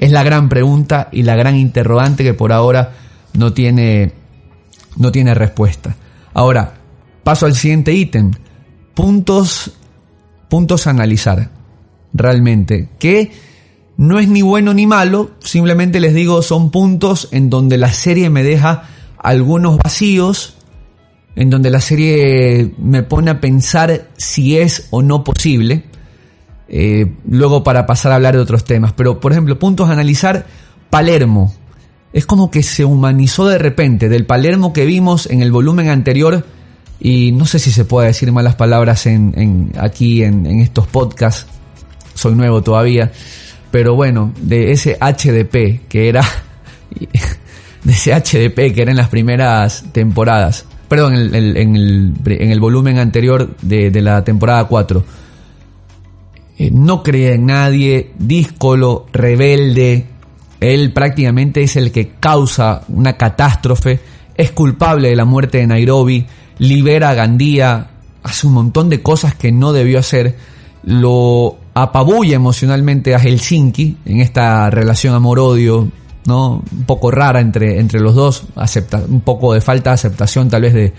Es 0.00 0.10
la 0.10 0.22
gran 0.22 0.48
pregunta 0.48 1.10
y 1.12 1.24
la 1.24 1.36
gran 1.36 1.56
interrogante 1.56 2.24
que 2.24 2.32
por 2.32 2.52
ahora 2.52 2.94
no 3.34 3.52
tiene, 3.52 4.12
no 4.96 5.12
tiene 5.12 5.34
respuesta. 5.34 5.94
Ahora, 6.32 6.72
paso 7.22 7.44
al 7.44 7.54
siguiente 7.54 7.92
ítem. 7.92 8.30
Puntos, 8.94 9.72
puntos 10.48 10.86
a 10.86 10.90
analizar. 10.90 11.50
Realmente. 12.14 12.88
Que 12.98 13.30
no 13.98 14.18
es 14.18 14.26
ni 14.26 14.40
bueno 14.40 14.72
ni 14.72 14.86
malo. 14.86 15.32
Simplemente 15.40 16.00
les 16.00 16.14
digo, 16.14 16.40
son 16.40 16.70
puntos 16.70 17.28
en 17.30 17.50
donde 17.50 17.76
la 17.76 17.92
serie 17.92 18.30
me 18.30 18.42
deja 18.42 18.84
algunos 19.18 19.76
vacíos. 19.76 20.56
En 21.36 21.50
donde 21.50 21.68
la 21.68 21.82
serie 21.82 22.74
me 22.78 23.02
pone 23.02 23.32
a 23.32 23.40
pensar 23.40 24.08
si 24.16 24.56
es 24.56 24.88
o 24.88 25.02
no 25.02 25.24
posible. 25.24 25.89
Eh, 26.72 27.10
luego 27.28 27.64
para 27.64 27.84
pasar 27.84 28.12
a 28.12 28.14
hablar 28.14 28.36
de 28.36 28.40
otros 28.40 28.64
temas. 28.64 28.92
Pero, 28.92 29.20
por 29.20 29.32
ejemplo, 29.32 29.58
puntos 29.58 29.88
a 29.90 29.92
analizar, 29.92 30.46
Palermo. 30.88 31.52
Es 32.12 32.26
como 32.26 32.50
que 32.50 32.62
se 32.62 32.84
humanizó 32.84 33.46
de 33.48 33.58
repente 33.58 34.08
del 34.08 34.24
Palermo 34.24 34.72
que 34.72 34.84
vimos 34.84 35.28
en 35.28 35.42
el 35.42 35.52
volumen 35.52 35.88
anterior. 35.88 36.44
Y 37.00 37.32
no 37.32 37.44
sé 37.44 37.58
si 37.58 37.72
se 37.72 37.84
puede 37.84 38.08
decir 38.08 38.30
malas 38.30 38.54
palabras 38.54 39.06
en, 39.06 39.72
aquí 39.78 40.22
en, 40.22 40.46
estos 40.60 40.86
podcasts. 40.86 41.46
Soy 42.14 42.34
nuevo 42.34 42.62
todavía. 42.62 43.10
Pero 43.70 43.94
bueno, 43.94 44.32
de 44.40 44.72
ese 44.72 44.96
HDP 45.00 45.88
que 45.88 46.08
era... 46.08 46.22
De 47.80 47.92
ese 47.92 48.12
HDP 48.12 48.74
que 48.74 48.82
era 48.82 48.90
en 48.90 48.98
las 48.98 49.08
primeras 49.08 49.84
temporadas. 49.90 50.66
Perdón, 50.86 51.14
en 51.14 51.34
el, 51.34 51.56
en 51.56 52.50
el, 52.52 52.60
volumen 52.60 52.98
anterior 52.98 53.56
de, 53.62 53.90
de 53.90 54.02
la 54.02 54.22
temporada 54.22 54.64
4 54.64 55.02
eh, 56.60 56.70
no 56.70 57.02
creía 57.02 57.32
en 57.32 57.46
nadie, 57.46 58.10
díscolo, 58.18 59.06
rebelde. 59.14 60.04
Él 60.60 60.92
prácticamente 60.92 61.62
es 61.62 61.76
el 61.76 61.90
que 61.90 62.10
causa 62.20 62.82
una 62.88 63.16
catástrofe, 63.16 63.98
es 64.34 64.50
culpable 64.50 65.08
de 65.08 65.16
la 65.16 65.24
muerte 65.24 65.56
de 65.56 65.66
Nairobi, 65.66 66.26
libera 66.58 67.08
a 67.08 67.14
Gandía, 67.14 67.88
hace 68.22 68.46
un 68.46 68.52
montón 68.52 68.90
de 68.90 69.00
cosas 69.00 69.34
que 69.34 69.52
no 69.52 69.72
debió 69.72 70.00
hacer, 70.00 70.36
lo 70.82 71.56
apabulla 71.72 72.36
emocionalmente 72.36 73.14
a 73.14 73.20
Helsinki 73.20 73.96
en 74.04 74.20
esta 74.20 74.68
relación 74.68 75.14
amor-odio, 75.14 75.90
¿no? 76.26 76.62
Un 76.70 76.84
poco 76.84 77.10
rara 77.10 77.40
entre, 77.40 77.80
entre 77.80 78.00
los 78.00 78.14
dos, 78.14 78.44
acepta, 78.54 79.02
un 79.08 79.22
poco 79.22 79.54
de 79.54 79.62
falta 79.62 79.92
de 79.92 79.94
aceptación 79.94 80.50
tal 80.50 80.60
vez 80.60 80.74
de, 80.74 80.92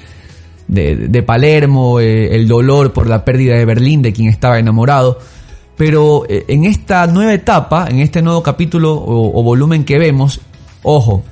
de, 0.67 1.21
Palermo, 1.21 1.99
eh, 1.99 2.35
el 2.35 2.47
dolor 2.47 2.93
por 2.93 3.05
la 3.05 3.23
pérdida 3.23 3.57
de 3.57 3.65
Berlín, 3.65 4.01
de 4.01 4.11
quien 4.11 4.27
estaba 4.27 4.57
enamorado. 4.57 5.19
Pero 5.81 6.25
eh, 6.29 6.45
en 6.47 6.65
esta 6.65 7.07
nueva 7.07 7.33
etapa, 7.33 7.87
en 7.89 7.97
este 8.01 8.21
nuevo 8.21 8.43
capítulo 8.43 8.93
o, 8.93 9.41
volumen 9.41 9.83
que 9.83 9.97
vemos, 9.97 10.39
ojo, 10.83 11.23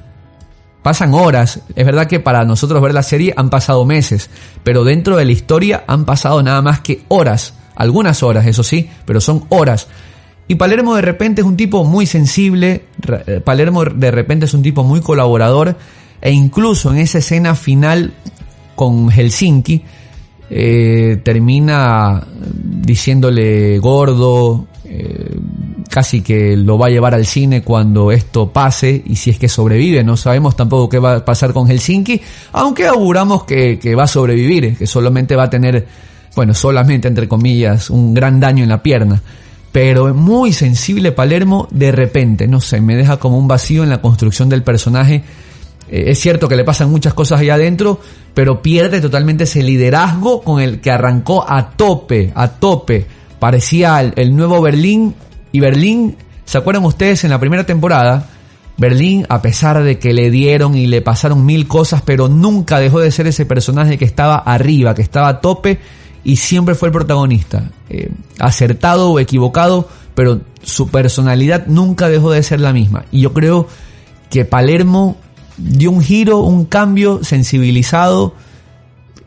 pasan 0.81 1.13
horas. 1.13 1.61
Es 1.75 1.85
verdad 1.85 2.07
que 2.07 2.19
para 2.19 2.43
nosotros 2.45 2.81
ver 2.81 2.95
la 2.95 3.03
serie 3.03 3.31
han 3.37 3.51
pasado 3.51 3.85
meses, 3.85 4.31
pero 4.63 4.83
dentro 4.83 5.17
de 5.17 5.25
la 5.25 5.33
historia 5.33 5.83
han 5.85 6.03
pasado 6.03 6.41
nada 6.41 6.63
más 6.63 6.79
que 6.79 7.03
horas. 7.09 7.53
Algunas 7.75 8.23
horas, 8.23 8.47
eso 8.47 8.63
sí, 8.63 8.89
pero 9.05 9.21
son 9.21 9.45
horas. 9.49 9.87
Y 10.47 10.55
Palermo 10.55 10.95
de 10.95 11.03
repente 11.03 11.41
es 11.41 11.47
un 11.47 11.55
tipo 11.55 11.83
muy 11.83 12.07
sensible, 12.07 12.85
eh, 13.27 13.41
Palermo 13.45 13.85
de 13.85 14.09
repente 14.09 14.47
es 14.47 14.53
un 14.55 14.63
tipo 14.63 14.83
muy 14.83 15.01
colaborador, 15.01 15.77
e 16.21 16.31
incluso 16.31 16.89
en 16.89 16.97
esa 16.97 17.19
escena 17.19 17.53
final 17.53 18.15
con 18.75 19.11
Helsinki, 19.11 19.83
eh, 20.49 21.21
termina 21.23 22.25
diciéndole 22.29 23.77
gordo, 23.79 24.67
eh, 24.83 25.37
casi 25.89 26.21
que 26.21 26.57
lo 26.57 26.77
va 26.77 26.87
a 26.87 26.89
llevar 26.89 27.13
al 27.13 27.25
cine 27.25 27.61
cuando 27.61 28.11
esto 28.11 28.51
pase 28.51 29.03
y 29.05 29.15
si 29.15 29.29
es 29.29 29.37
que 29.37 29.47
sobrevive. 29.47 30.03
No 30.03 30.17
sabemos 30.17 30.55
tampoco 30.55 30.89
qué 30.89 30.99
va 30.99 31.15
a 31.17 31.25
pasar 31.25 31.53
con 31.53 31.67
Helsinki, 31.67 32.21
aunque 32.53 32.87
auguramos 32.87 33.43
que, 33.43 33.77
que 33.79 33.95
va 33.95 34.03
a 34.03 34.07
sobrevivir, 34.07 34.77
que 34.77 34.87
solamente 34.87 35.35
va 35.35 35.43
a 35.43 35.49
tener, 35.49 35.85
bueno, 36.35 36.53
solamente 36.53 37.07
entre 37.07 37.27
comillas, 37.27 37.89
un 37.89 38.13
gran 38.13 38.39
daño 38.39 38.63
en 38.63 38.69
la 38.69 38.81
pierna. 38.81 39.21
Pero 39.71 40.13
muy 40.15 40.51
sensible 40.51 41.11
Palermo 41.11 41.67
de 41.69 41.91
repente, 41.91 42.47
no 42.47 42.59
sé, 42.59 42.81
me 42.81 42.95
deja 42.95 43.17
como 43.17 43.37
un 43.37 43.47
vacío 43.47 43.83
en 43.83 43.89
la 43.89 44.01
construcción 44.01 44.49
del 44.49 44.63
personaje 44.63 45.23
eh, 45.91 46.11
es 46.11 46.19
cierto 46.19 46.47
que 46.47 46.55
le 46.55 46.63
pasan 46.63 46.89
muchas 46.89 47.13
cosas 47.13 47.39
allá 47.39 47.55
adentro, 47.55 47.99
pero 48.33 48.61
pierde 48.61 49.01
totalmente 49.01 49.45
ese 49.45 49.63
liderazgo 49.63 50.41
con 50.41 50.61
el 50.61 50.81
que 50.81 50.91
arrancó 50.91 51.45
a 51.47 51.71
tope, 51.71 52.31
a 52.35 52.47
tope. 52.47 53.05
Parecía 53.39 54.01
el, 54.01 54.35
nuevo 54.35 54.61
Berlín 54.61 55.15
y 55.51 55.59
Berlín, 55.59 56.17
¿se 56.45 56.57
acuerdan 56.57 56.85
ustedes 56.85 57.23
en 57.23 57.29
la 57.29 57.39
primera 57.39 57.65
temporada? 57.65 58.27
Berlín, 58.77 59.25
a 59.29 59.41
pesar 59.41 59.83
de 59.83 59.99
que 59.99 60.13
le 60.13 60.29
dieron 60.31 60.75
y 60.75 60.87
le 60.87 61.01
pasaron 61.01 61.45
mil 61.45 61.67
cosas, 61.67 62.01
pero 62.01 62.29
nunca 62.29 62.79
dejó 62.79 62.99
de 62.99 63.11
ser 63.11 63.27
ese 63.27 63.45
personaje 63.45 63.97
que 63.97 64.05
estaba 64.05 64.37
arriba, 64.37 64.95
que 64.95 65.01
estaba 65.01 65.27
a 65.27 65.41
tope 65.41 65.79
y 66.23 66.37
siempre 66.37 66.75
fue 66.75 66.89
el 66.89 66.93
protagonista. 66.93 67.71
Eh, 67.89 68.09
acertado 68.39 69.11
o 69.11 69.19
equivocado, 69.19 69.89
pero 70.15 70.41
su 70.63 70.89
personalidad 70.89 71.67
nunca 71.67 72.09
dejó 72.09 72.31
de 72.31 72.43
ser 72.43 72.59
la 72.59 72.73
misma. 72.73 73.05
Y 73.11 73.21
yo 73.21 73.33
creo 73.33 73.67
que 74.29 74.45
Palermo 74.45 75.17
dio 75.59 75.91
un 75.91 76.01
giro, 76.01 76.39
un 76.39 76.65
cambio 76.65 77.23
sensibilizado 77.23 78.33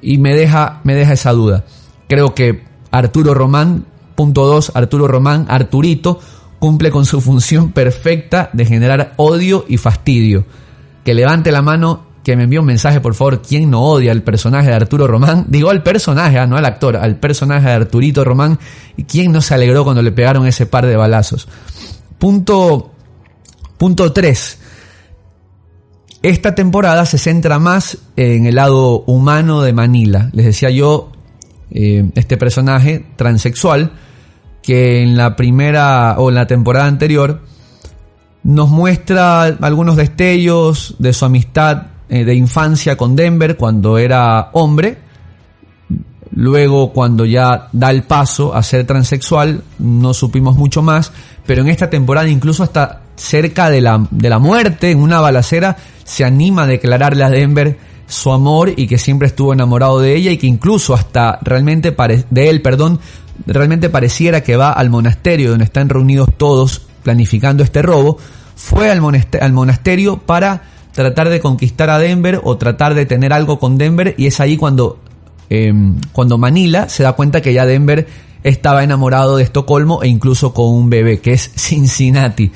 y 0.01 0.19
me 0.19 0.35
deja, 0.35 0.81
me 0.85 0.95
deja 0.95 1.13
esa 1.13 1.33
duda. 1.33 1.65
Creo 2.09 2.35
que 2.35 2.65
Arturo 2.91 3.35
Román, 3.35 3.87
punto 4.15 4.45
2, 4.47 4.73
Arturo 4.75 5.09
Román, 5.09 5.47
Arturito, 5.49 6.21
cumple 6.59 6.91
con 6.91 7.07
su 7.07 7.21
función 7.21 7.73
perfecta 7.73 8.51
de 8.53 8.65
generar 8.65 9.15
odio 9.17 9.65
y 9.69 9.79
fastidio. 9.79 10.45
Que 11.05 11.15
levante 11.15 11.51
la 11.51 11.63
mano, 11.63 12.07
que 12.23 12.37
me 12.37 12.45
envíe 12.45 12.59
un 12.59 12.67
mensaje, 12.67 13.01
por 13.01 13.15
favor, 13.15 13.43
¿quién 13.43 13.71
no 13.71 13.83
odia 13.83 14.13
al 14.13 14.23
personaje 14.23 14.69
de 14.69 14.75
Arturo 14.75 15.07
Román? 15.07 15.47
Digo 15.49 15.71
al 15.71 15.83
personaje, 15.83 16.39
ah, 16.39 16.47
no 16.47 16.57
al 16.57 16.65
actor, 16.65 16.97
al 16.97 17.17
personaje 17.17 17.67
de 17.67 17.73
Arturito 17.73 18.25
Román. 18.25 18.59
¿Y 18.97 19.05
quién 19.05 19.33
no 19.33 19.41
se 19.41 19.55
alegró 19.55 19.85
cuando 19.85 20.03
le 20.03 20.13
pegaron 20.13 20.47
ese 20.47 20.67
par 20.67 20.87
de 20.87 20.97
balazos? 20.97 21.49
Punto, 22.19 22.93
punto 23.77 24.13
3. 24.13 24.59
Esta 26.23 26.55
temporada 26.55 27.05
se 27.05 27.19
centra 27.19 27.59
más 27.59 27.99
en 28.17 28.47
el 28.47 28.55
lado 28.55 29.03
humano 29.07 29.61
de 29.63 29.73
Manila. 29.73 30.31
Les 30.33 30.47
decía 30.47 30.71
yo, 30.71 31.11
eh, 31.73 32.11
este 32.15 32.37
personaje 32.37 33.05
transexual, 33.17 33.93
que 34.63 35.03
en 35.03 35.17
la 35.17 35.35
primera 35.35 36.15
o 36.19 36.29
en 36.29 36.37
la 36.37 36.47
temporada 36.47 36.87
anterior 36.87 37.41
nos 38.45 38.71
muestra 38.71 39.43
algunos 39.43 39.97
destellos 39.97 40.95
de 41.01 41.13
su 41.13 41.25
amistad 41.25 41.89
eh, 42.09 42.25
de 42.25 42.35
infancia 42.35 42.97
con 42.97 43.17
Denver 43.17 43.57
cuando 43.57 43.99
era 43.99 44.51
hombre. 44.53 44.99
Luego 46.31 46.93
cuando 46.93 47.25
ya 47.25 47.69
da 47.73 47.91
el 47.91 48.05
paso 48.05 48.55
a 48.55 48.63
ser 48.63 48.87
transexual 48.87 49.65
no 49.79 50.15
supimos 50.15 50.57
mucho 50.57 50.83
más, 50.83 51.13
pero 51.47 51.63
en 51.63 51.69
esta 51.69 51.91
temporada 51.91 52.29
incluso 52.29 52.63
hasta 52.63 53.02
cerca 53.23 53.71
de 53.71 53.81
la, 53.81 54.07
de 54.11 54.29
la 54.29 54.39
muerte, 54.39 54.91
en 54.91 54.99
una 54.99 55.21
balacera, 55.21 55.77
se 56.05 56.25
anima 56.25 56.65
a 56.65 56.67
declararle 56.67 57.25
a 57.25 57.31
Denver 57.31 57.79
su 58.07 58.33
amor 58.33 58.73
y 58.77 58.87
que 58.87 58.99
siempre 58.99 59.29
estuvo 59.29 59.53
enamorado 59.53 60.01
de 60.01 60.15
ella 60.15 60.31
y 60.31 60.37
que 60.37 60.47
incluso 60.47 60.93
hasta 60.95 61.39
realmente 61.43 61.97
de 62.31 62.51
él, 62.51 62.61
perdón, 62.61 63.01
realmente 63.47 63.89
pareciera 63.89 64.43
que 64.43 64.57
va 64.57 64.73
al 64.73 64.91
monasterio 64.91 65.51
donde 65.51 65.65
están 65.65 65.89
reunidos 65.89 66.29
todos 66.37 66.83
planificando 67.03 67.63
este 67.63 67.81
robo, 67.81 68.19
fue 68.55 68.91
al, 68.91 69.01
monasterio 69.01 70.19
para 70.19 70.63
tratar 70.93 71.31
de 71.31 71.41
conquistar 71.41 71.91
a 71.91 71.99
Denver 71.99 72.41
o 72.45 72.59
tratar 72.59 72.95
de 72.95 73.07
tener 73.07 73.33
algo 73.33 73.59
con 73.59 73.79
Denver 73.79 74.15
y 74.19 74.27
es 74.27 74.41
ahí 74.41 74.57
cuando, 74.57 74.99
em, 75.49 75.97
cuando 76.13 76.39
Manila 76.39 76.89
se 76.89 77.03
da 77.03 77.15
cuenta 77.15 77.41
que 77.41 77.55
ya 77.55 77.65
Denver 77.65 78.07
estaba 78.45 78.83
enamorado 78.83 79.37
de 79.37 79.45
Estocolmo 79.45 80.03
e 80.03 80.09
incluso 80.09 80.53
con 80.53 80.67
un 80.67 80.91
bebé 80.91 81.21
que 81.21 81.33
es 81.33 81.51
Cincinnati. 81.55 82.51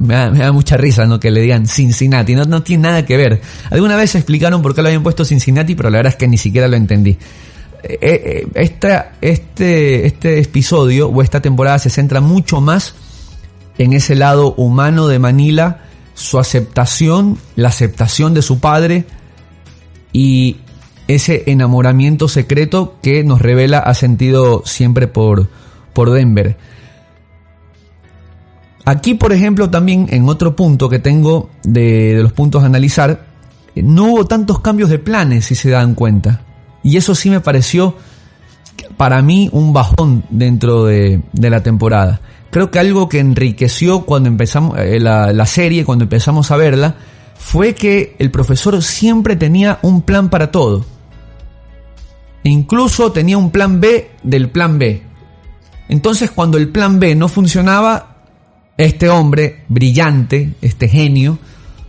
Me 0.00 0.14
da, 0.14 0.52
mucha 0.52 0.76
risa 0.76 1.06
¿no? 1.06 1.18
que 1.18 1.30
le 1.30 1.40
digan 1.40 1.66
Cincinnati, 1.66 2.34
no, 2.34 2.44
no 2.44 2.62
tiene 2.62 2.84
nada 2.84 3.06
que 3.06 3.16
ver. 3.16 3.40
Alguna 3.70 3.96
vez 3.96 4.14
explicaron 4.14 4.62
por 4.62 4.74
qué 4.74 4.82
lo 4.82 4.88
habían 4.88 5.02
puesto 5.02 5.24
Cincinnati, 5.24 5.74
pero 5.74 5.90
la 5.90 5.98
verdad 5.98 6.12
es 6.12 6.16
que 6.16 6.28
ni 6.28 6.38
siquiera 6.38 6.68
lo 6.68 6.76
entendí. 6.76 7.16
Eh, 7.82 7.98
eh, 8.02 8.46
esta, 8.54 9.12
este, 9.22 10.06
este 10.06 10.40
episodio 10.40 11.08
o 11.08 11.22
esta 11.22 11.40
temporada 11.40 11.78
se 11.78 11.88
centra 11.88 12.20
mucho 12.20 12.60
más 12.60 12.94
en 13.78 13.94
ese 13.94 14.14
lado 14.14 14.52
humano 14.54 15.08
de 15.08 15.18
Manila, 15.18 15.84
su 16.14 16.38
aceptación, 16.38 17.38
la 17.56 17.68
aceptación 17.68 18.34
de 18.34 18.42
su 18.42 18.60
padre 18.60 19.06
y 20.12 20.58
ese 21.08 21.44
enamoramiento 21.46 22.28
secreto 22.28 22.96
que 23.02 23.24
nos 23.24 23.40
revela 23.40 23.78
ha 23.78 23.94
sentido 23.94 24.62
siempre 24.64 25.06
por, 25.06 25.48
por 25.92 26.10
Denver. 26.10 26.56
Aquí, 28.84 29.14
por 29.14 29.32
ejemplo, 29.32 29.70
también 29.70 30.06
en 30.10 30.28
otro 30.28 30.56
punto 30.56 30.88
que 30.88 30.98
tengo 30.98 31.50
de, 31.62 32.14
de 32.14 32.22
los 32.22 32.32
puntos 32.32 32.62
a 32.62 32.66
analizar, 32.66 33.26
no 33.74 34.04
hubo 34.12 34.26
tantos 34.26 34.60
cambios 34.60 34.90
de 34.90 34.98
planes, 34.98 35.46
si 35.46 35.54
se 35.54 35.70
dan 35.70 35.94
cuenta. 35.94 36.42
Y 36.82 36.96
eso 36.96 37.14
sí 37.14 37.30
me 37.30 37.40
pareció 37.40 37.94
para 38.96 39.22
mí 39.22 39.48
un 39.52 39.72
bajón 39.72 40.24
dentro 40.30 40.84
de, 40.84 41.22
la 41.32 41.62
temporada. 41.62 42.20
Creo 42.50 42.70
que 42.70 42.78
algo 42.78 43.08
que 43.08 43.18
enriqueció 43.20 44.04
cuando 44.04 44.28
empezamos 44.28 44.78
eh, 44.78 44.98
la, 45.00 45.32
la 45.32 45.46
serie, 45.46 45.84
cuando 45.84 46.04
empezamos 46.04 46.50
a 46.50 46.56
verla, 46.56 46.96
fue 47.34 47.74
que 47.74 48.16
el 48.18 48.30
profesor 48.30 48.82
siempre 48.82 49.36
tenía 49.36 49.78
un 49.82 50.02
plan 50.02 50.28
para 50.30 50.50
todo. 50.50 50.84
E 52.42 52.48
incluso 52.48 53.12
tenía 53.12 53.38
un 53.38 53.50
plan 53.50 53.80
B 53.80 54.12
del 54.22 54.50
plan 54.50 54.78
B. 54.78 55.02
Entonces 55.88 56.30
cuando 56.30 56.56
el 56.58 56.68
plan 56.68 56.98
B 57.00 57.14
no 57.14 57.28
funcionaba, 57.28 58.10
este 58.76 59.10
hombre 59.10 59.64
brillante, 59.68 60.54
este 60.62 60.88
genio, 60.88 61.38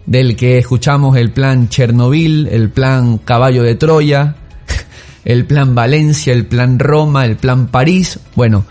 del 0.05 0.35
que 0.35 0.57
escuchamos 0.57 1.15
el 1.15 1.31
plan 1.31 1.69
Chernobyl, 1.69 2.47
el 2.47 2.69
plan 2.69 3.17
Caballo 3.17 3.63
de 3.63 3.75
Troya, 3.75 4.35
el 5.25 5.45
plan 5.45 5.73
Valencia, 5.73 6.33
el 6.33 6.45
plan 6.45 6.79
Roma, 6.79 7.25
el 7.25 7.37
plan 7.37 7.67
París. 7.67 8.19
Bueno, 8.35 8.65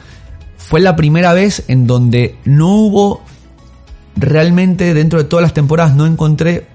fue 0.58 0.80
la 0.80 0.96
primera 0.96 1.32
vez 1.32 1.64
en 1.68 1.86
donde 1.86 2.36
no 2.44 2.74
hubo 2.76 3.22
realmente 4.16 4.92
dentro 4.92 5.18
de 5.18 5.24
todas 5.24 5.42
las 5.42 5.54
temporadas 5.54 5.94
no 5.94 6.06
encontré 6.06 6.66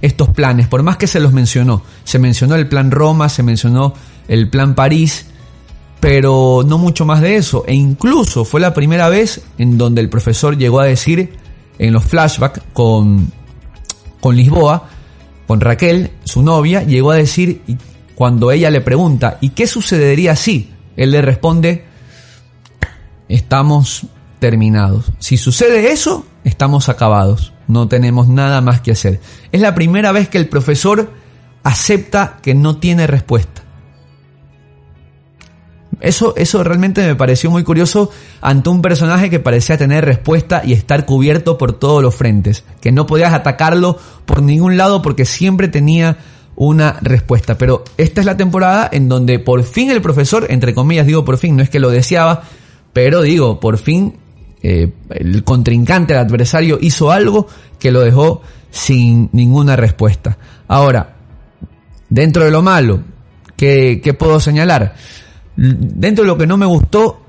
estos 0.00 0.28
planes, 0.28 0.68
por 0.68 0.82
más 0.82 0.96
que 0.96 1.08
se 1.08 1.18
los 1.18 1.32
mencionó. 1.32 1.82
Se 2.04 2.18
mencionó 2.18 2.54
el 2.54 2.68
plan 2.68 2.90
Roma, 2.90 3.28
se 3.28 3.42
mencionó 3.42 3.94
el 4.28 4.48
plan 4.48 4.74
París, 4.74 5.26
pero 6.00 6.62
no 6.66 6.78
mucho 6.78 7.04
más 7.04 7.20
de 7.20 7.36
eso. 7.36 7.64
E 7.66 7.74
incluso 7.74 8.44
fue 8.44 8.60
la 8.60 8.74
primera 8.74 9.08
vez 9.08 9.42
en 9.58 9.78
donde 9.78 10.00
el 10.00 10.08
profesor 10.08 10.56
llegó 10.56 10.80
a 10.80 10.84
decir 10.84 11.32
en 11.78 11.92
los 11.92 12.04
flashbacks 12.04 12.62
con, 12.72 13.32
con 14.20 14.36
Lisboa, 14.36 14.88
con 15.46 15.60
Raquel, 15.60 16.10
su 16.24 16.42
novia, 16.42 16.82
llegó 16.82 17.10
a 17.10 17.16
decir, 17.16 17.62
cuando 18.14 18.50
ella 18.52 18.70
le 18.70 18.80
pregunta, 18.80 19.38
¿y 19.40 19.50
qué 19.50 19.66
sucedería 19.66 20.36
si? 20.36 20.70
Él 20.96 21.12
le 21.12 21.22
responde, 21.22 21.84
estamos 23.28 24.06
terminados. 24.38 25.06
Si 25.18 25.36
sucede 25.36 25.90
eso, 25.92 26.26
estamos 26.44 26.88
acabados. 26.88 27.52
No 27.66 27.88
tenemos 27.88 28.28
nada 28.28 28.60
más 28.60 28.80
que 28.80 28.92
hacer. 28.92 29.20
Es 29.52 29.60
la 29.60 29.74
primera 29.74 30.12
vez 30.12 30.28
que 30.28 30.38
el 30.38 30.48
profesor 30.48 31.12
acepta 31.62 32.38
que 32.42 32.54
no 32.54 32.78
tiene 32.78 33.06
respuesta. 33.06 33.62
Eso, 36.00 36.34
eso 36.36 36.62
realmente 36.62 37.04
me 37.04 37.16
pareció 37.16 37.50
muy 37.50 37.64
curioso 37.64 38.10
ante 38.40 38.68
un 38.68 38.82
personaje 38.82 39.30
que 39.30 39.40
parecía 39.40 39.76
tener 39.76 40.04
respuesta 40.04 40.62
y 40.64 40.72
estar 40.72 41.04
cubierto 41.06 41.58
por 41.58 41.72
todos 41.72 42.02
los 42.02 42.14
frentes. 42.14 42.64
Que 42.80 42.92
no 42.92 43.06
podías 43.06 43.32
atacarlo 43.32 43.98
por 44.24 44.42
ningún 44.42 44.76
lado 44.76 45.02
porque 45.02 45.24
siempre 45.24 45.68
tenía 45.68 46.18
una 46.54 46.98
respuesta. 47.02 47.58
Pero 47.58 47.84
esta 47.96 48.20
es 48.20 48.26
la 48.26 48.36
temporada 48.36 48.88
en 48.92 49.08
donde 49.08 49.38
por 49.38 49.62
fin 49.64 49.90
el 49.90 50.02
profesor, 50.02 50.46
entre 50.50 50.74
comillas 50.74 51.06
digo 51.06 51.24
por 51.24 51.38
fin, 51.38 51.56
no 51.56 51.62
es 51.62 51.70
que 51.70 51.80
lo 51.80 51.90
deseaba, 51.90 52.42
pero 52.92 53.22
digo, 53.22 53.60
por 53.60 53.78
fin 53.78 54.14
eh, 54.62 54.92
el 55.10 55.44
contrincante, 55.44 56.14
el 56.14 56.18
adversario 56.20 56.78
hizo 56.80 57.10
algo 57.10 57.46
que 57.78 57.92
lo 57.92 58.00
dejó 58.00 58.42
sin 58.70 59.30
ninguna 59.32 59.76
respuesta. 59.76 60.36
Ahora, 60.66 61.16
dentro 62.08 62.44
de 62.44 62.50
lo 62.50 62.62
malo, 62.62 63.00
¿qué, 63.56 64.00
qué 64.02 64.14
puedo 64.14 64.40
señalar? 64.40 64.94
Dentro 65.60 66.22
de 66.22 66.28
lo 66.28 66.38
que 66.38 66.46
no 66.46 66.56
me 66.56 66.66
gustó, 66.66 67.20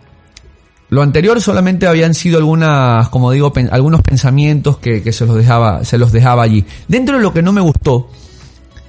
lo 0.89 1.02
anterior 1.02 1.42
solamente 1.42 1.88
habían 1.88 2.13
sido 2.13 2.38
algunas, 2.38 3.10
como 3.10 3.32
digo, 3.32 3.52
algunos 3.72 4.04
pensamientos 4.04 4.78
que, 4.78 5.02
que, 5.02 5.12
se 5.12 5.26
los 5.26 5.36
dejaba, 5.36 5.84
se 5.84 5.98
los 5.98 6.12
dejaba 6.12 6.44
allí. 6.44 6.63
Dentro 6.88 7.18
de 7.18 7.24
lo 7.24 7.34
que 7.34 7.42
no 7.42 7.52
me 7.54 7.62
gustó, 7.62 8.12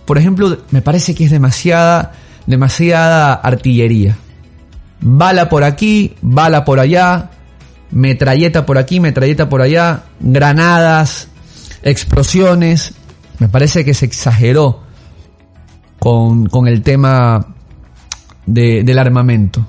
por 0.05 0.19
ejemplo, 0.19 0.59
me 0.73 0.83
parece 0.83 1.15
que 1.15 1.25
es 1.25 1.31
demasiada, 1.31 2.13
demasiada 2.47 3.33
artillería. 3.33 4.19
Bala 5.01 5.49
por 5.49 5.65
aquí, 5.65 6.17
bala 6.21 6.67
por 6.67 6.79
allá, 6.79 7.31
metralleta 7.91 8.67
por 8.67 8.77
aquí, 8.77 9.01
metralleta 9.01 9.49
por 9.49 9.63
allá, 9.63 10.03
granadas, 10.21 11.29
explosiones. 11.83 12.93
Me 13.39 13.49
parece 13.49 13.87
que 13.87 13.95
se 13.95 14.05
exageró 14.05 14.83
con, 15.99 16.45
con 16.45 16.69
el 16.69 16.83
tema 16.83 17.55
de, 18.53 18.83
del 18.83 18.99
armamento. 18.99 19.65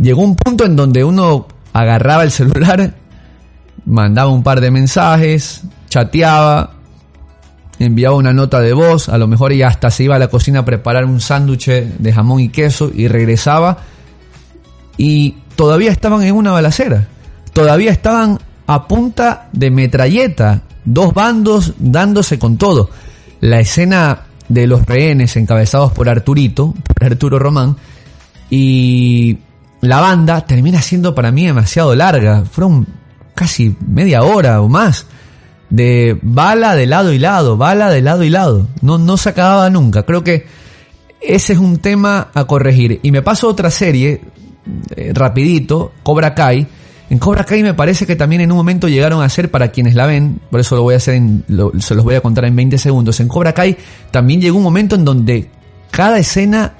Llegó 0.00 0.22
un 0.22 0.36
punto 0.36 0.64
en 0.64 0.76
donde 0.76 1.04
uno 1.04 1.46
agarraba 1.72 2.24
el 2.24 2.30
celular, 2.30 2.94
mandaba 3.84 4.30
un 4.30 4.42
par 4.42 4.60
de 4.60 4.70
mensajes, 4.70 5.62
chateaba, 5.88 6.72
enviaba 7.78 8.16
una 8.16 8.32
nota 8.32 8.60
de 8.60 8.72
voz, 8.72 9.08
a 9.08 9.18
lo 9.18 9.26
mejor 9.26 9.52
ella 9.52 9.68
hasta 9.68 9.90
se 9.90 10.04
iba 10.04 10.16
a 10.16 10.18
la 10.18 10.28
cocina 10.28 10.60
a 10.60 10.64
preparar 10.64 11.04
un 11.04 11.20
sándwich 11.20 11.68
de 11.68 12.12
jamón 12.12 12.40
y 12.40 12.48
queso 12.48 12.90
y 12.94 13.08
regresaba 13.08 13.78
y 14.96 15.36
todavía 15.56 15.90
estaban 15.90 16.22
en 16.22 16.34
una 16.34 16.52
balacera, 16.52 17.08
todavía 17.52 17.90
estaban 17.90 18.38
a 18.66 18.86
punta 18.86 19.48
de 19.52 19.70
metralleta, 19.70 20.62
dos 20.84 21.12
bandos 21.12 21.74
dándose 21.78 22.38
con 22.38 22.56
todo. 22.56 22.90
La 23.40 23.60
escena 23.60 24.26
de 24.50 24.66
los 24.66 24.84
rehenes 24.84 25.36
encabezados 25.36 25.92
por 25.92 26.08
Arturito, 26.08 26.74
por 26.86 27.04
Arturo 27.04 27.38
Román, 27.38 27.76
y 28.50 29.38
la 29.80 30.00
banda 30.00 30.42
termina 30.42 30.82
siendo 30.82 31.14
para 31.14 31.30
mí 31.30 31.46
demasiado 31.46 31.94
larga. 31.94 32.44
Fueron 32.44 32.86
casi 33.34 33.76
media 33.86 34.22
hora 34.22 34.60
o 34.60 34.68
más 34.68 35.06
de 35.70 36.18
bala 36.20 36.74
de 36.74 36.86
lado 36.86 37.12
y 37.12 37.18
lado, 37.18 37.56
bala 37.56 37.88
de 37.90 38.02
lado 38.02 38.24
y 38.24 38.30
lado. 38.30 38.66
No, 38.82 38.98
no 38.98 39.16
se 39.16 39.28
acababa 39.28 39.70
nunca. 39.70 40.02
Creo 40.02 40.24
que 40.24 40.46
ese 41.20 41.52
es 41.52 41.58
un 41.58 41.78
tema 41.78 42.28
a 42.34 42.44
corregir. 42.44 42.98
Y 43.04 43.12
me 43.12 43.22
paso 43.22 43.48
otra 43.48 43.70
serie, 43.70 44.20
eh, 44.96 45.12
rapidito, 45.14 45.92
Cobra 46.02 46.34
Kai. 46.34 46.66
En 47.10 47.18
Cobra 47.18 47.44
Kai 47.44 47.64
me 47.64 47.74
parece 47.74 48.06
que 48.06 48.14
también 48.14 48.40
en 48.40 48.52
un 48.52 48.56
momento 48.56 48.88
llegaron 48.88 49.20
a 49.20 49.28
ser, 49.28 49.50
para 49.50 49.72
quienes 49.72 49.96
la 49.96 50.06
ven, 50.06 50.40
por 50.48 50.60
eso 50.60 50.76
lo 50.76 50.82
voy 50.82 50.94
a 50.94 50.98
hacer, 50.98 51.20
se 51.80 51.94
los 51.96 52.04
voy 52.04 52.14
a 52.14 52.20
contar 52.20 52.44
en 52.44 52.54
20 52.54 52.78
segundos. 52.78 53.18
En 53.18 53.26
Cobra 53.26 53.52
Kai 53.52 53.76
también 54.12 54.40
llegó 54.40 54.58
un 54.58 54.62
momento 54.62 54.94
en 54.94 55.04
donde 55.04 55.50
cada 55.90 56.18
escena 56.18 56.74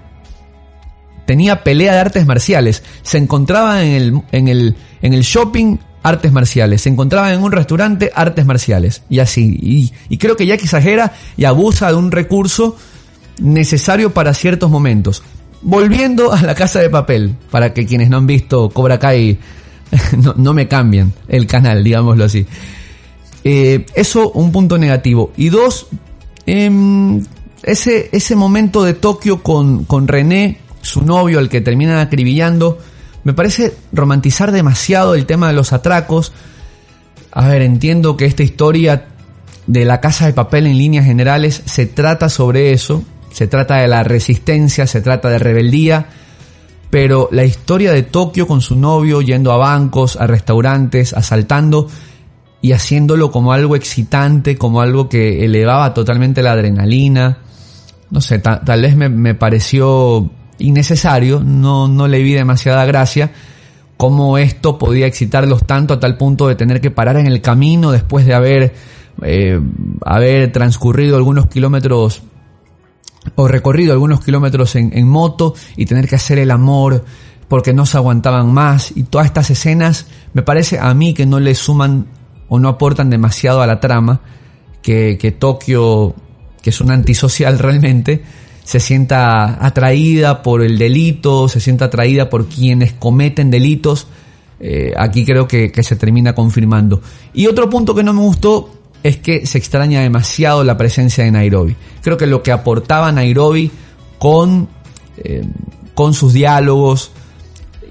tenía 1.26 1.64
pelea 1.64 1.94
de 1.94 1.98
artes 1.98 2.26
marciales. 2.26 2.84
Se 3.02 3.18
encontraba 3.18 3.82
en 3.82 3.92
el, 3.92 4.22
en 4.30 4.46
el, 4.46 4.76
en 5.02 5.14
el 5.14 5.22
shopping 5.22 5.78
artes 6.04 6.32
marciales. 6.32 6.82
Se 6.82 6.88
encontraba 6.88 7.32
en 7.32 7.42
un 7.42 7.50
restaurante 7.50 8.12
artes 8.14 8.46
marciales. 8.46 9.02
Y 9.10 9.18
así. 9.18 9.58
Y, 9.60 9.92
y 10.08 10.18
creo 10.18 10.36
que 10.36 10.46
Jack 10.46 10.62
exagera 10.62 11.12
y 11.36 11.44
abusa 11.44 11.88
de 11.88 11.94
un 11.94 12.12
recurso 12.12 12.76
necesario 13.40 14.14
para 14.14 14.32
ciertos 14.32 14.70
momentos. 14.70 15.24
Volviendo 15.62 16.32
a 16.32 16.40
la 16.42 16.54
casa 16.54 16.78
de 16.78 16.88
papel, 16.88 17.34
para 17.50 17.74
que 17.74 17.84
quienes 17.84 18.10
no 18.10 18.16
han 18.16 18.26
visto 18.28 18.70
Cobra 18.70 19.00
Kai 19.00 19.38
no, 20.36 20.52
me 20.54 20.68
cambien 20.68 21.12
el 21.28 21.46
canal, 21.46 21.82
digámoslo 21.82 22.24
así. 22.24 22.46
Eh, 23.44 23.86
eso, 23.94 24.30
un 24.32 24.52
punto 24.52 24.78
negativo. 24.78 25.32
Y 25.36 25.48
dos, 25.48 25.88
em, 26.46 27.24
ese, 27.62 28.08
ese 28.12 28.36
momento 28.36 28.84
de 28.84 28.94
Tokio 28.94 29.42
con, 29.42 29.84
con 29.84 30.08
René 30.08 30.58
su 30.82 31.02
novio, 31.02 31.38
al 31.38 31.48
que 31.48 31.60
termina 31.60 32.00
acribillando, 32.00 32.78
me 33.24 33.32
parece 33.34 33.74
romantizar 33.92 34.52
demasiado 34.52 35.14
el 35.14 35.26
tema 35.26 35.48
de 35.48 35.54
los 35.54 35.72
atracos. 35.72 36.32
A 37.32 37.48
ver, 37.48 37.62
entiendo 37.62 38.16
que 38.16 38.24
esta 38.24 38.42
historia 38.42 39.06
de 39.66 39.84
la 39.84 40.00
casa 40.00 40.26
de 40.26 40.32
papel 40.32 40.66
en 40.66 40.78
líneas 40.78 41.04
generales 41.04 41.62
se 41.66 41.86
trata 41.86 42.28
sobre 42.28 42.72
eso, 42.72 43.04
se 43.32 43.46
trata 43.46 43.76
de 43.76 43.88
la 43.88 44.02
resistencia, 44.02 44.86
se 44.86 45.00
trata 45.00 45.28
de 45.28 45.38
rebeldía, 45.38 46.06
pero 46.90 47.28
la 47.30 47.44
historia 47.44 47.92
de 47.92 48.02
Tokio 48.02 48.46
con 48.46 48.60
su 48.60 48.76
novio 48.76 49.22
yendo 49.22 49.52
a 49.52 49.56
bancos, 49.56 50.16
a 50.16 50.26
restaurantes, 50.26 51.14
asaltando 51.14 51.86
y 52.60 52.72
haciéndolo 52.72 53.30
como 53.30 53.52
algo 53.52 53.76
excitante, 53.76 54.58
como 54.58 54.80
algo 54.80 55.08
que 55.08 55.44
elevaba 55.44 55.94
totalmente 55.94 56.42
la 56.42 56.52
adrenalina, 56.52 57.38
no 58.10 58.20
sé, 58.20 58.40
tal 58.40 58.82
vez 58.82 58.96
me, 58.96 59.34
pareció 59.34 60.28
innecesario, 60.58 61.40
no, 61.40 61.86
no 61.86 62.08
le 62.08 62.22
vi 62.22 62.32
demasiada 62.32 62.84
gracia 62.84 63.30
cómo 63.96 64.36
esto 64.38 64.78
podía 64.78 65.06
excitarlos 65.06 65.64
tanto 65.64 65.94
a 65.94 66.00
tal 66.00 66.16
punto 66.16 66.48
de 66.48 66.54
tener 66.56 66.80
que 66.80 66.90
parar 66.90 67.18
en 67.18 67.26
el 67.26 67.40
camino 67.40 67.92
después 67.92 68.26
de 68.26 68.34
haber, 68.34 68.74
eh, 69.22 69.60
haber 70.04 70.50
transcurrido 70.52 71.16
algunos 71.16 71.46
kilómetros 71.46 72.22
o 73.34 73.48
recorrido 73.48 73.92
algunos 73.92 74.24
kilómetros 74.24 74.76
en, 74.76 74.96
en 74.96 75.08
moto 75.08 75.54
y 75.76 75.86
tener 75.86 76.08
que 76.08 76.16
hacer 76.16 76.38
el 76.38 76.50
amor 76.50 77.04
porque 77.48 77.72
no 77.72 77.84
se 77.84 77.96
aguantaban 77.96 78.52
más 78.52 78.92
y 78.96 79.02
todas 79.04 79.26
estas 79.26 79.50
escenas 79.50 80.06
me 80.32 80.42
parece 80.42 80.78
a 80.78 80.92
mí 80.94 81.14
que 81.14 81.26
no 81.26 81.40
le 81.40 81.54
suman 81.54 82.06
o 82.48 82.58
no 82.58 82.68
aportan 82.68 83.10
demasiado 83.10 83.60
a 83.62 83.66
la 83.66 83.80
trama 83.80 84.20
que, 84.82 85.18
que 85.20 85.32
Tokio 85.32 86.14
que 86.62 86.70
es 86.70 86.80
un 86.80 86.90
antisocial 86.90 87.58
realmente 87.60 88.22
se 88.64 88.78
sienta 88.78 89.64
atraída 89.66 90.42
por 90.42 90.62
el 90.62 90.78
delito, 90.78 91.48
se 91.48 91.58
sienta 91.58 91.86
atraída 91.86 92.30
por 92.30 92.46
quienes 92.46 92.92
cometen 92.92 93.50
delitos. 93.50 94.06
Eh, 94.60 94.92
aquí 94.96 95.24
creo 95.24 95.48
que, 95.48 95.72
se 95.82 95.96
termina 95.96 96.34
confirmando. 96.34 97.02
Y 97.32 97.48
otro 97.48 97.68
punto 97.68 97.96
que 97.96 98.04
no 98.04 98.12
me 98.12 98.20
gustó 98.20 98.70
es 99.02 99.16
que 99.16 99.46
se 99.46 99.58
extraña 99.58 100.00
demasiado 100.00 100.64
la 100.64 100.76
presencia 100.76 101.24
de 101.24 101.30
Nairobi. 101.30 101.76
Creo 102.02 102.16
que 102.16 102.26
lo 102.26 102.42
que 102.42 102.52
aportaba 102.52 103.10
Nairobi 103.12 103.70
con, 104.18 104.68
eh, 105.18 105.44
con 105.94 106.14
sus 106.14 106.32
diálogos, 106.32 107.12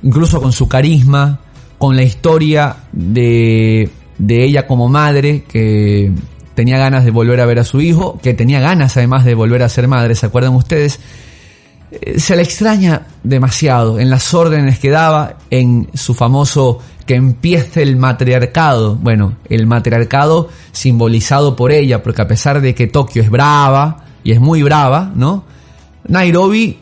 incluso 0.04 0.42
con 0.42 0.52
su 0.52 0.68
carisma, 0.68 1.40
con 1.78 1.96
la 1.96 2.04
historia 2.04 2.76
de, 2.92 3.90
de 4.18 4.44
ella 4.44 4.68
como 4.68 4.88
madre, 4.90 5.44
que 5.48 6.12
tenía 6.54 6.78
ganas 6.78 7.06
de 7.06 7.12
volver 7.12 7.40
a 7.40 7.46
ver 7.46 7.60
a 7.60 7.64
su 7.64 7.82
hijo, 7.82 8.20
que 8.22 8.34
tenía 8.34 8.60
ganas 8.60 8.98
además 8.98 9.26
de 9.26 9.34
volver 9.34 9.64
a 9.64 9.70
ser 9.70 9.88
madre, 9.88 10.14
¿se 10.14 10.26
acuerdan 10.26 10.56
ustedes? 10.56 11.00
Eh, 11.92 12.20
se 12.20 12.36
le 12.36 12.44
extraña 12.44 13.08
demasiado 13.24 14.00
en 14.00 14.10
las 14.10 14.34
órdenes 14.34 14.78
que 14.78 14.90
daba, 14.90 15.38
en 15.50 15.90
su 15.94 16.14
famoso 16.14 16.80
que 17.10 17.16
empiece 17.16 17.82
el 17.82 17.96
matriarcado. 17.96 18.96
Bueno, 18.96 19.34
el 19.50 19.66
matriarcado 19.66 20.50
simbolizado 20.72 21.56
por 21.56 21.72
ella, 21.72 22.04
porque 22.04 22.22
a 22.22 22.28
pesar 22.28 22.62
de 22.62 22.76
que 22.76 22.86
Tokio 22.86 23.24
es 23.24 23.32
brava, 23.32 24.06
y 24.24 24.32
es 24.32 24.40
muy 24.40 24.62
brava, 24.62 25.12
¿no? 25.16 25.44
Nairobi 26.08 26.78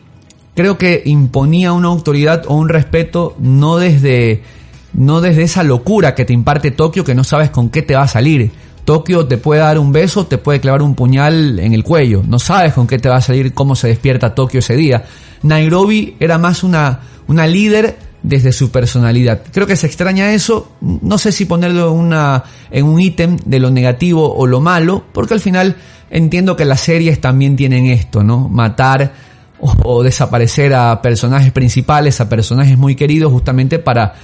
creo 0.54 0.78
que 0.78 1.02
imponía 1.06 1.72
una 1.72 1.88
autoridad 1.88 2.44
o 2.46 2.56
un 2.56 2.68
respeto 2.68 3.38
no 3.40 3.78
desde, 3.78 4.44
no 4.92 5.22
desde 5.22 5.44
esa 5.44 5.64
locura 5.64 6.14
que 6.14 6.26
te 6.26 6.34
imparte 6.34 6.72
Tokio 6.72 7.06
que 7.06 7.16
no 7.16 7.24
sabes 7.24 7.50
con 7.50 7.70
qué 7.70 7.82
te 7.82 7.96
va 7.96 8.02
a 8.02 8.08
salir, 8.10 8.52
Tokio 8.84 9.28
te 9.28 9.38
puede 9.38 9.62
dar 9.62 9.80
un 9.80 9.94
beso, 9.94 10.28
te 10.28 10.38
puede 10.38 10.60
clavar 10.60 10.82
un 10.82 10.94
puñal 10.94 11.58
en 11.58 11.74
el 11.74 11.86
cuello. 11.86 12.22
No 12.28 12.38
sabes 12.38 12.74
con 12.74 12.86
qué 12.86 13.00
te 13.00 13.08
va 13.08 13.16
a 13.16 13.22
salir, 13.22 13.54
cómo 13.54 13.78
se 13.78 13.88
despierta 13.88 14.36
Tokio 14.36 14.60
ese 14.60 14.76
día. 14.76 15.06
Nairobi 15.44 16.18
era 16.20 16.38
más 16.38 16.66
una, 16.66 17.00
una 17.30 17.48
líder 17.48 18.07
desde 18.24 18.52
su 18.52 18.72
personalidad. 18.72 19.42
Creo 19.52 19.68
que 19.68 19.76
se 19.76 19.88
extraña 19.88 20.34
eso. 20.34 20.72
No 20.82 21.18
sé 21.18 21.32
si 21.32 21.46
ponerlo 21.46 21.92
en, 21.92 21.98
una, 21.98 22.44
en 22.72 22.86
un 22.86 23.00
ítem 23.00 23.38
de 23.46 23.60
lo 23.60 23.70
negativo 23.70 24.34
o 24.36 24.48
lo 24.48 24.60
malo, 24.60 25.04
porque 25.14 25.34
al 25.34 25.40
final 25.40 25.76
entiendo 26.10 26.56
que 26.56 26.66
las 26.66 26.82
series 26.82 27.22
también 27.22 27.56
tienen 27.56 27.86
esto, 27.88 28.24
¿no? 28.24 28.50
Matar 28.50 29.14
o, 29.60 29.74
o 29.84 30.04
desaparecer 30.04 30.74
a 30.74 31.02
personajes 31.02 31.52
principales, 31.52 32.20
a 32.22 32.30
personajes 32.30 32.78
muy 32.78 32.96
queridos, 32.96 33.32
justamente 33.32 33.80
para 33.80 34.16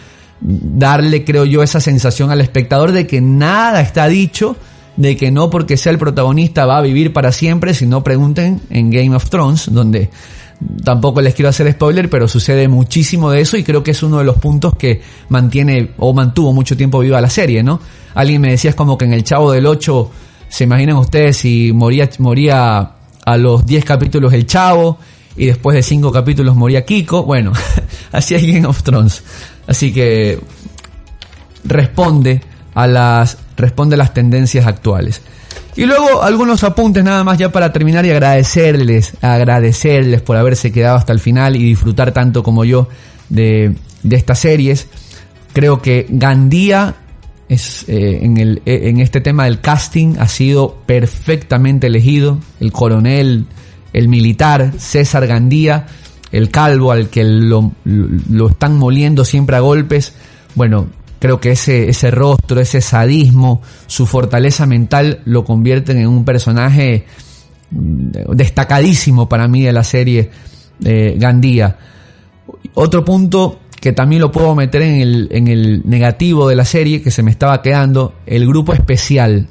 darle, 0.41 1.23
creo 1.23 1.45
yo, 1.45 1.63
esa 1.63 1.79
sensación 1.79 2.32
al 2.32 2.41
espectador 2.41 2.91
de 2.91 3.08
que 3.08 3.21
nada 3.21 3.82
está 3.82 4.08
dicho, 4.08 4.58
de 4.97 5.15
que 5.15 5.32
no 5.32 5.49
porque 5.49 5.77
sea 5.77 5.91
el 5.91 5.97
protagonista 5.97 6.65
va 6.65 6.77
a 6.77 6.82
vivir 6.82 7.13
para 7.13 7.32
siempre, 7.32 7.73
si 7.73 7.86
no 7.86 8.03
pregunten 8.03 8.62
en 8.69 8.91
Game 8.91 9.15
of 9.15 9.29
Thrones, 9.29 9.71
donde 9.71 10.10
tampoco 10.84 11.21
les 11.21 11.34
quiero 11.34 11.49
hacer 11.49 11.71
spoiler, 11.71 12.10
pero 12.10 12.28
sucede 12.28 12.67
muchísimo 12.67 13.32
de 13.32 13.41
eso 13.41 13.58
y 13.58 13.63
creo 13.63 13.84
que 13.84 13.91
es 13.91 14.04
uno 14.04 14.19
de 14.19 14.23
los 14.23 14.38
puntos 14.38 14.76
que 14.76 15.02
mantiene 15.30 15.91
o 15.97 16.13
mantuvo 16.13 16.54
mucho 16.54 16.76
tiempo 16.78 16.99
viva 16.99 17.21
la 17.21 17.30
serie, 17.30 17.63
¿no? 17.63 17.80
Alguien 18.15 18.41
me 18.41 18.52
decía 18.52 18.71
es 18.71 18.76
como 18.76 18.97
que 18.97 19.06
en 19.06 19.13
el 19.13 19.23
Chavo 19.23 19.52
del 19.52 19.65
8, 19.65 20.12
se 20.49 20.65
imaginan 20.65 20.97
ustedes 20.97 21.38
si 21.38 21.71
moría, 21.73 22.10
moría 22.19 22.91
a 23.26 23.38
los 23.38 23.65
10 23.65 23.86
capítulos 23.86 24.34
el 24.34 24.45
Chavo 24.45 24.99
y 25.36 25.47
después 25.47 25.76
de 25.76 25.84
5 25.84 26.12
capítulos 26.12 26.56
moría 26.56 26.86
Kiko, 26.86 27.23
bueno, 27.23 27.54
así 28.12 28.36
es 28.36 28.45
Game 28.45 28.67
of 28.67 28.84
Thrones. 28.84 29.23
Así 29.65 29.93
que 29.93 30.39
responde 31.63 32.41
a 32.73 32.88
las, 32.88 33.38
responde 33.56 33.95
a 33.95 33.97
las 33.97 34.13
tendencias 34.13 34.67
actuales. 34.67 35.21
Y 35.76 35.86
luego 35.86 36.22
algunos 36.22 36.64
apuntes 36.64 37.04
nada 37.04 37.24
más 37.24 37.38
ya 37.38 37.52
para 37.52 37.74
terminar 37.74 38.06
y 38.06 38.12
agradecerles, 38.12 39.14
agradecerles 39.22 40.22
por 40.22 40.38
haberse 40.38 40.72
quedado 40.72 40.98
hasta 40.98 41.14
el 41.14 41.20
final 41.20 41.56
y 41.56 41.64
disfrutar 41.64 42.12
tanto 42.12 42.44
como 42.44 42.64
yo 42.66 42.88
de, 43.30 43.76
de 44.04 44.16
estas 44.16 44.40
series. 44.40 44.88
Creo 45.54 45.82
que 45.82 46.06
Gandía 46.10 46.96
es, 47.50 47.86
eh, 47.88 48.20
en, 48.22 48.38
el, 48.38 48.62
eh, 48.66 48.82
en 48.84 49.00
este 49.00 49.22
tema 49.22 49.46
del 49.46 49.62
casting 49.62 50.16
ha 50.20 50.28
sido 50.28 50.78
perfectamente 50.86 51.88
elegido. 51.88 52.40
El 52.60 52.72
coronel, 52.72 53.46
el 53.94 54.08
militar, 54.08 54.74
César 54.78 55.28
Gandía 55.28 55.88
el 56.34 56.50
calvo 56.50 56.92
al 56.92 57.10
que 57.10 57.24
lo, 57.24 57.72
están 58.50 58.76
moliendo 58.78 59.24
siempre 59.24 59.56
a 59.56 59.60
golpes, 59.60 60.14
bueno, 60.56 60.88
creo 61.24 61.40
que 61.40 61.52
ese, 61.52 61.88
ese 61.88 62.12
rostro, 62.12 62.60
ese 62.60 62.82
sadismo, 62.82 63.62
su 63.88 64.06
fortaleza 64.06 64.66
mental 64.66 65.22
lo 65.24 65.46
convierten 65.46 65.98
en 66.00 66.08
un 66.10 66.26
personaje 66.26 67.06
mm, 67.72 68.34
destacadísimo 68.34 69.30
para 69.30 69.48
mí 69.48 69.62
de 69.62 69.72
la 69.72 69.86
serie 69.86 70.30
eh, 70.84 71.16
Gandía. 71.18 71.78
Otro 72.74 73.06
punto 73.06 73.62
que 73.80 73.94
también 73.94 74.22
lo 74.22 74.34
puedo 74.34 74.54
meter 74.54 74.82
en 74.82 75.00
el, 75.00 75.30
en 75.32 75.48
el 75.48 75.84
negativo 75.86 76.50
de 76.50 76.58
la 76.58 76.66
serie, 76.66 77.02
que 77.02 77.10
se 77.10 77.24
me 77.24 77.32
estaba 77.32 77.62
quedando, 77.62 78.16
el 78.26 78.46
grupo 78.46 78.74
especial. 78.74 79.48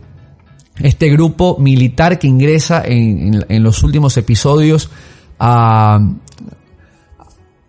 Este 0.79 1.09
grupo 1.09 1.57
militar 1.59 2.19
que 2.19 2.27
ingresa 2.27 2.83
en, 2.85 3.47
en 3.49 3.63
los 3.63 3.83
últimos 3.83 4.15
episodios 4.19 4.91
a, 5.39 6.07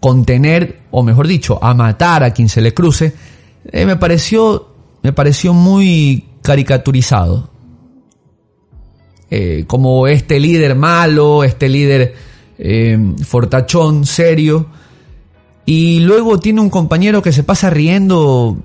contener, 0.02 0.82
o 0.92 1.04
mejor 1.04 1.26
dicho, 1.26 1.58
a 1.64 1.74
matar 1.74 2.26
a 2.26 2.32
quien 2.32 2.50
se 2.50 2.60
le 2.60 2.74
cruce, 2.74 3.14
eh, 3.72 3.86
me 3.86 3.96
pareció, 3.96 4.68
me 5.02 5.14
pareció 5.14 5.54
muy 5.54 6.26
caricaturizado. 6.42 7.50
Eh, 9.30 9.64
como 9.66 10.06
este 10.08 10.40
líder 10.40 10.76
malo, 10.76 11.44
este 11.44 11.68
líder 11.68 12.14
eh, 12.60 12.98
fortachón, 13.26 14.06
serio, 14.06 14.68
Y 15.66 16.02
luego 16.02 16.40
tiene 16.40 16.62
un 16.62 16.70
compañero 16.70 17.22
que 17.22 17.32
se 17.32 17.44
pasa 17.44 17.70
riendo, 17.70 18.58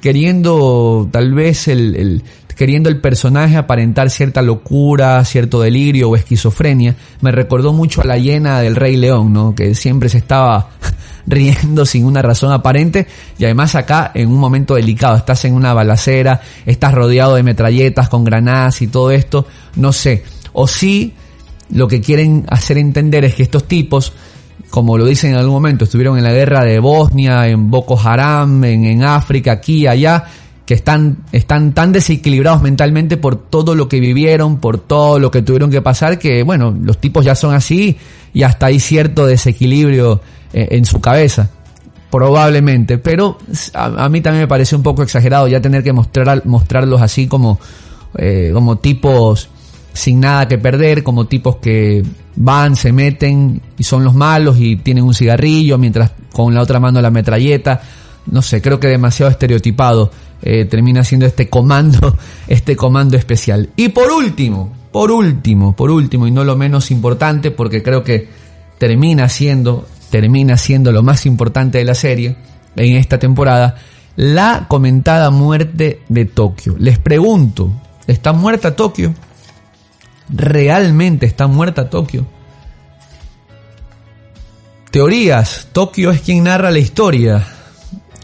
queriendo 0.00 1.08
tal 1.12 1.32
vez 1.34 1.68
el, 1.68 2.24
queriendo 2.56 2.88
el 2.88 3.00
personaje 3.00 3.56
aparentar 3.56 4.10
cierta 4.10 4.42
locura, 4.42 5.24
cierto 5.24 5.60
delirio 5.60 6.10
o 6.10 6.16
esquizofrenia. 6.16 6.96
Me 7.20 7.30
recordó 7.30 7.72
mucho 7.72 8.00
a 8.00 8.04
la 8.04 8.18
hiena 8.18 8.60
del 8.60 8.74
Rey 8.74 8.96
León, 8.96 9.32
¿no? 9.32 9.54
Que 9.54 9.74
siempre 9.76 10.08
se 10.08 10.18
estaba 10.18 10.70
riendo 11.28 11.84
sin 11.84 12.04
una 12.04 12.22
razón 12.22 12.52
aparente. 12.52 13.06
Y 13.38 13.44
además 13.44 13.74
acá 13.74 14.10
en 14.14 14.28
un 14.28 14.38
momento 14.38 14.74
delicado, 14.74 15.16
estás 15.16 15.44
en 15.44 15.54
una 15.54 15.74
balacera, 15.74 16.40
estás 16.66 16.94
rodeado 16.94 17.34
de 17.34 17.42
metralletas 17.42 18.08
con 18.08 18.24
granadas 18.24 18.82
y 18.82 18.88
todo 18.88 19.10
esto, 19.10 19.46
no 19.76 19.92
sé, 19.92 20.24
o 20.52 20.66
sí 20.66 21.14
lo 21.70 21.86
que 21.86 22.00
quieren 22.00 22.46
hacer 22.48 22.78
entender 22.78 23.24
es 23.24 23.34
que 23.34 23.42
estos 23.42 23.64
tipos 23.64 24.12
como 24.70 24.98
lo 24.98 25.06
dicen 25.06 25.30
en 25.30 25.36
algún 25.36 25.54
momento, 25.54 25.84
estuvieron 25.84 26.18
en 26.18 26.24
la 26.24 26.32
guerra 26.32 26.62
de 26.62 26.78
Bosnia, 26.78 27.46
en 27.46 27.70
Boko 27.70 27.98
Haram, 27.98 28.62
en, 28.64 28.84
en 28.84 29.02
África, 29.02 29.52
aquí, 29.52 29.86
allá, 29.86 30.24
que 30.68 30.74
están, 30.74 31.24
están 31.32 31.72
tan 31.72 31.92
desequilibrados 31.92 32.60
mentalmente 32.60 33.16
por 33.16 33.36
todo 33.36 33.74
lo 33.74 33.88
que 33.88 34.00
vivieron, 34.00 34.58
por 34.58 34.76
todo 34.76 35.18
lo 35.18 35.30
que 35.30 35.40
tuvieron 35.40 35.70
que 35.70 35.80
pasar, 35.80 36.18
que 36.18 36.42
bueno, 36.42 36.76
los 36.78 36.98
tipos 36.98 37.24
ya 37.24 37.34
son 37.34 37.54
así 37.54 37.96
y 38.34 38.42
hasta 38.42 38.66
hay 38.66 38.78
cierto 38.78 39.24
desequilibrio 39.24 40.20
eh, 40.52 40.68
en 40.72 40.84
su 40.84 41.00
cabeza. 41.00 41.48
Probablemente, 42.10 42.98
pero 42.98 43.38
a, 43.72 44.10
mí 44.10 44.20
también 44.20 44.42
me 44.42 44.46
parece 44.46 44.76
un 44.76 44.82
poco 44.82 45.02
exagerado 45.02 45.48
ya 45.48 45.58
tener 45.62 45.82
que 45.82 45.94
mostrar, 45.94 46.44
mostrarlos 46.44 47.00
así 47.00 47.26
como, 47.26 47.58
eh, 48.18 48.50
como 48.52 48.76
tipos 48.76 49.48
sin 49.94 50.20
nada 50.20 50.48
que 50.48 50.58
perder, 50.58 51.02
como 51.02 51.26
tipos 51.26 51.56
que 51.56 52.02
van, 52.36 52.76
se 52.76 52.92
meten 52.92 53.62
y 53.78 53.84
son 53.84 54.04
los 54.04 54.14
malos 54.14 54.58
y 54.60 54.76
tienen 54.76 55.04
un 55.04 55.14
cigarrillo 55.14 55.78
mientras 55.78 56.12
con 56.30 56.54
la 56.54 56.60
otra 56.60 56.78
mano 56.78 57.00
la 57.00 57.10
metralleta. 57.10 57.80
No 58.30 58.42
sé, 58.42 58.60
creo 58.60 58.78
que 58.78 58.88
demasiado 58.88 59.30
estereotipado 59.30 60.10
eh, 60.42 60.64
termina 60.66 61.02
siendo 61.04 61.26
este 61.26 61.48
comando, 61.48 62.16
este 62.48 62.76
comando 62.76 63.16
especial. 63.16 63.70
Y 63.76 63.88
por 63.88 64.10
último, 64.10 64.72
por 64.92 65.10
último, 65.10 65.74
por 65.74 65.90
último 65.90 66.26
y 66.26 66.30
no 66.30 66.44
lo 66.44 66.56
menos 66.56 66.90
importante, 66.90 67.50
porque 67.50 67.82
creo 67.82 68.02
que 68.04 68.28
termina 68.78 69.28
siendo, 69.28 69.86
termina 70.10 70.56
siendo 70.56 70.92
lo 70.92 71.02
más 71.02 71.26
importante 71.26 71.78
de 71.78 71.84
la 71.84 71.94
serie 71.94 72.36
en 72.76 72.96
esta 72.96 73.18
temporada, 73.18 73.76
la 74.16 74.66
comentada 74.68 75.30
muerte 75.30 76.02
de 76.08 76.24
Tokio. 76.24 76.76
Les 76.78 76.98
pregunto, 76.98 77.72
¿está 78.06 78.32
muerta 78.32 78.74
Tokio? 78.76 79.14
¿Realmente 80.28 81.26
está 81.26 81.46
muerta 81.46 81.88
Tokio? 81.88 82.26
Teorías, 84.90 85.68
Tokio 85.72 86.10
es 86.10 86.20
quien 86.22 86.44
narra 86.44 86.70
la 86.70 86.78
historia. 86.78 87.46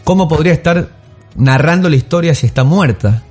¿Cómo 0.05 0.29
podría 0.29 0.53
estar 0.53 0.89
narrando 1.35 1.89
la 1.89 1.95
historia 1.95 2.33
si 2.33 2.45
está 2.45 2.63
muerta. 2.63 3.23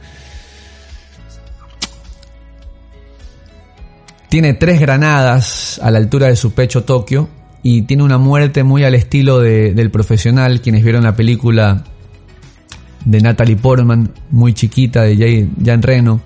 Tiene 4.29 4.55
tres 4.55 4.81
granadas 4.81 5.81
a 5.83 5.91
la 5.91 5.99
altura 5.99 6.27
de 6.27 6.37
su 6.37 6.53
pecho 6.53 6.85
Tokio 6.85 7.29
y 7.63 7.83
tiene 7.83 8.03
una 8.03 8.19
muerte 8.19 8.65
muy 8.65 8.85
al 8.85 8.95
estilo 8.95 9.39
del 9.39 9.91
profesional. 9.91 10.61
Quienes 10.61 10.83
vieron 10.83 11.05
la 11.05 11.15
película 11.15 11.85
de 13.05 13.21
Natalie 13.21 13.57
Portman, 13.57 14.13
muy 14.31 14.55
chiquita, 14.55 15.03
de 15.03 15.49
Jan 15.65 15.83
Reno, 15.83 16.21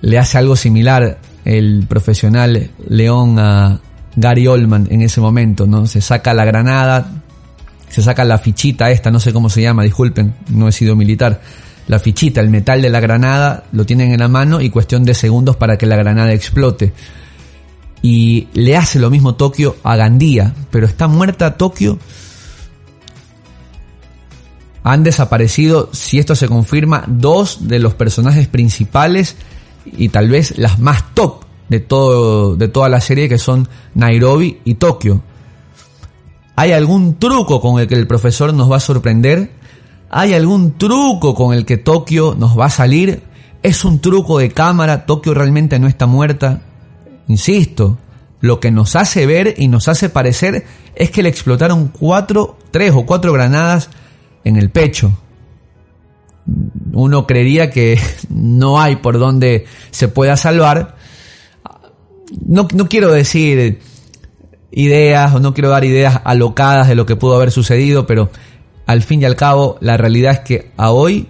le 0.00 0.18
hace 0.18 0.38
algo 0.38 0.56
similar 0.56 1.18
el 1.44 1.86
profesional 1.88 2.70
León 2.88 3.38
a 3.38 3.80
Gary 4.16 4.46
Oldman 4.48 4.88
en 4.90 5.02
ese 5.02 5.20
momento, 5.20 5.66
¿no? 5.66 5.86
Se 5.86 6.00
saca 6.00 6.34
la 6.34 6.44
granada, 6.44 7.22
se 7.88 8.02
saca 8.02 8.24
la 8.24 8.38
fichita 8.38 8.90
esta, 8.90 9.10
no 9.10 9.20
sé 9.20 9.32
cómo 9.32 9.48
se 9.48 9.62
llama, 9.62 9.82
disculpen, 9.82 10.34
no 10.50 10.68
he 10.68 10.72
sido 10.72 10.96
militar. 10.96 11.40
La 11.86 11.98
fichita, 11.98 12.40
el 12.40 12.50
metal 12.50 12.82
de 12.82 12.90
la 12.90 13.00
granada, 13.00 13.64
lo 13.72 13.86
tienen 13.86 14.12
en 14.12 14.20
la 14.20 14.28
mano 14.28 14.60
y 14.60 14.68
cuestión 14.68 15.04
de 15.04 15.14
segundos 15.14 15.56
para 15.56 15.78
que 15.78 15.86
la 15.86 15.96
granada 15.96 16.32
explote. 16.32 16.92
Y 18.02 18.48
le 18.52 18.76
hace 18.76 18.98
lo 18.98 19.10
mismo 19.10 19.34
Tokio 19.36 19.76
a 19.82 19.96
Gandía, 19.96 20.54
pero 20.70 20.86
está 20.86 21.08
muerta 21.08 21.56
Tokio. 21.56 21.98
Han 24.84 25.02
desaparecido, 25.02 25.88
si 25.92 26.18
esto 26.18 26.34
se 26.34 26.46
confirma, 26.46 27.04
dos 27.06 27.68
de 27.68 27.78
los 27.78 27.94
personajes 27.94 28.48
principales 28.48 29.36
y 29.86 30.10
tal 30.10 30.28
vez 30.28 30.58
las 30.58 30.78
más 30.78 31.14
top 31.14 31.44
de, 31.68 31.80
todo, 31.80 32.56
de 32.56 32.68
toda 32.68 32.88
la 32.88 33.00
serie 33.00 33.28
que 33.28 33.38
son 33.38 33.68
Nairobi 33.94 34.60
y 34.64 34.74
Tokio. 34.74 35.22
¿Hay 36.58 36.72
algún 36.72 37.20
truco 37.20 37.60
con 37.60 37.78
el 37.78 37.86
que 37.86 37.94
el 37.94 38.08
profesor 38.08 38.52
nos 38.52 38.68
va 38.68 38.78
a 38.78 38.80
sorprender? 38.80 39.52
¿Hay 40.10 40.34
algún 40.34 40.76
truco 40.76 41.32
con 41.32 41.54
el 41.54 41.64
que 41.64 41.76
Tokio 41.76 42.34
nos 42.36 42.58
va 42.58 42.64
a 42.64 42.70
salir? 42.70 43.22
¿Es 43.62 43.84
un 43.84 44.00
truco 44.00 44.40
de 44.40 44.50
cámara? 44.50 45.06
¿Tokio 45.06 45.34
realmente 45.34 45.78
no 45.78 45.86
está 45.86 46.08
muerta? 46.08 46.62
Insisto, 47.28 47.96
lo 48.40 48.58
que 48.58 48.72
nos 48.72 48.96
hace 48.96 49.24
ver 49.24 49.54
y 49.56 49.68
nos 49.68 49.86
hace 49.86 50.08
parecer 50.08 50.66
es 50.96 51.12
que 51.12 51.22
le 51.22 51.28
explotaron 51.28 51.92
cuatro, 51.96 52.58
tres 52.72 52.90
o 52.92 53.06
cuatro 53.06 53.32
granadas 53.32 53.90
en 54.42 54.56
el 54.56 54.70
pecho. 54.70 55.16
Uno 56.92 57.24
creería 57.24 57.70
que 57.70 58.00
no 58.30 58.80
hay 58.80 58.96
por 58.96 59.20
donde 59.20 59.66
se 59.92 60.08
pueda 60.08 60.36
salvar. 60.36 60.96
No, 62.44 62.66
no 62.74 62.88
quiero 62.88 63.12
decir 63.12 63.78
ideas 64.70 65.34
o 65.34 65.40
no 65.40 65.54
quiero 65.54 65.70
dar 65.70 65.84
ideas 65.84 66.20
alocadas 66.24 66.88
de 66.88 66.94
lo 66.94 67.06
que 67.06 67.16
pudo 67.16 67.36
haber 67.36 67.50
sucedido, 67.50 68.06
pero 68.06 68.30
al 68.86 69.02
fin 69.02 69.22
y 69.22 69.24
al 69.24 69.36
cabo 69.36 69.78
la 69.80 69.96
realidad 69.96 70.32
es 70.32 70.40
que 70.40 70.72
a 70.76 70.90
hoy 70.90 71.28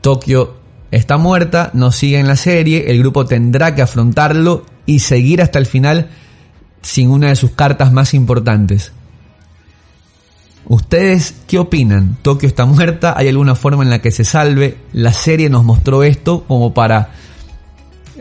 Tokio 0.00 0.54
está 0.90 1.18
muerta, 1.18 1.70
no 1.74 1.92
sigue 1.92 2.18
en 2.18 2.28
la 2.28 2.36
serie, 2.36 2.90
el 2.90 2.98
grupo 2.98 3.26
tendrá 3.26 3.74
que 3.74 3.82
afrontarlo 3.82 4.64
y 4.86 5.00
seguir 5.00 5.42
hasta 5.42 5.58
el 5.58 5.66
final 5.66 6.08
sin 6.82 7.10
una 7.10 7.28
de 7.28 7.36
sus 7.36 7.50
cartas 7.50 7.92
más 7.92 8.14
importantes. 8.14 8.92
¿Ustedes 10.68 11.34
qué 11.46 11.58
opinan? 11.58 12.18
¿Tokio 12.22 12.48
está 12.48 12.66
muerta? 12.66 13.14
¿Hay 13.16 13.28
alguna 13.28 13.54
forma 13.54 13.84
en 13.84 13.90
la 13.90 14.00
que 14.00 14.10
se 14.10 14.24
salve? 14.24 14.78
La 14.92 15.12
serie 15.12 15.48
nos 15.48 15.64
mostró 15.64 16.02
esto 16.02 16.44
como 16.44 16.74
para 16.74 17.10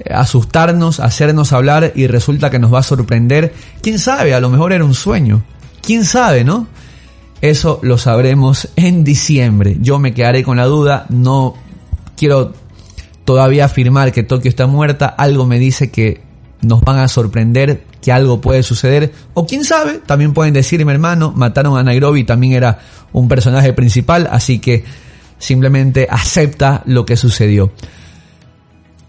asustarnos, 0.10 1.00
hacernos 1.00 1.54
hablar 1.54 1.94
y 1.96 2.08
resulta 2.08 2.50
que 2.50 2.60
nos 2.60 2.74
va 2.74 2.80
a 2.80 2.84
sorprender. 2.84 3.54
¿Quién 3.82 4.00
sabe? 4.00 4.34
A 4.34 4.40
lo 4.40 4.50
mejor 4.50 4.74
era 4.74 4.86
un 4.86 4.94
sueño. 4.94 5.44
¿Quién 5.82 6.06
sabe, 6.06 6.44
no? 6.44 6.68
Eso 7.42 7.80
lo 7.84 7.98
sabremos 7.98 8.70
en 8.76 9.04
diciembre. 9.04 9.78
Yo 9.80 10.00
me 10.00 10.14
quedaré 10.14 10.44
con 10.44 10.58
la 10.58 10.66
duda, 10.66 11.06
no 11.10 11.56
quiero 12.16 12.54
todavía 13.26 13.66
afirmar 13.66 14.12
que 14.12 14.24
Tokio 14.24 14.50
está 14.50 14.68
muerta, 14.68 15.08
algo 15.08 15.46
me 15.46 15.60
dice 15.60 15.92
que 15.92 16.22
nos 16.62 16.82
van 16.82 17.00
a 17.00 17.08
sorprender, 17.08 17.84
que 18.02 18.12
algo 18.12 18.42
puede 18.42 18.64
suceder, 18.64 19.12
o 19.34 19.46
quién 19.46 19.64
sabe, 19.64 20.00
también 20.06 20.34
pueden 20.34 20.54
decirme 20.54 20.94
hermano, 20.94 21.34
mataron 21.36 21.78
a 21.78 21.84
Nairobi, 21.84 22.24
también 22.24 22.54
era 22.54 22.80
un 23.12 23.28
personaje 23.28 23.74
principal, 23.74 24.28
así 24.32 24.60
que 24.60 24.84
simplemente 25.38 26.08
acepta 26.10 26.82
lo 26.86 27.06
que 27.06 27.18
sucedió. 27.18 27.72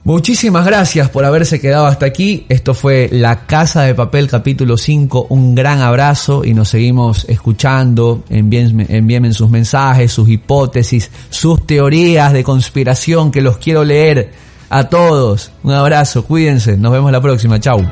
Muchísimas 0.06 0.64
gracias 0.64 1.10
por 1.10 1.24
haberse 1.24 1.60
quedado 1.60 1.86
hasta 1.86 2.06
aquí. 2.06 2.46
Esto 2.48 2.74
fue 2.74 3.08
La 3.10 3.44
Casa 3.44 3.82
de 3.82 3.92
Papel 3.92 4.28
capítulo 4.28 4.76
5. 4.76 5.26
Un 5.30 5.56
gran 5.56 5.80
abrazo 5.80 6.44
y 6.44 6.54
nos 6.54 6.68
seguimos 6.68 7.24
escuchando. 7.28 8.22
Envíenme, 8.28 8.86
envíenme 8.88 9.32
sus 9.32 9.50
mensajes, 9.50 10.12
sus 10.12 10.28
hipótesis, 10.28 11.10
sus 11.28 11.66
teorías 11.66 12.32
de 12.32 12.44
conspiración 12.44 13.32
que 13.32 13.40
los 13.40 13.58
quiero 13.58 13.82
leer 13.82 14.30
a 14.70 14.84
todos. 14.84 15.50
Un 15.64 15.72
abrazo, 15.72 16.24
cuídense. 16.24 16.76
Nos 16.76 16.92
vemos 16.92 17.10
la 17.10 17.20
próxima. 17.20 17.58
Chau. 17.58 17.82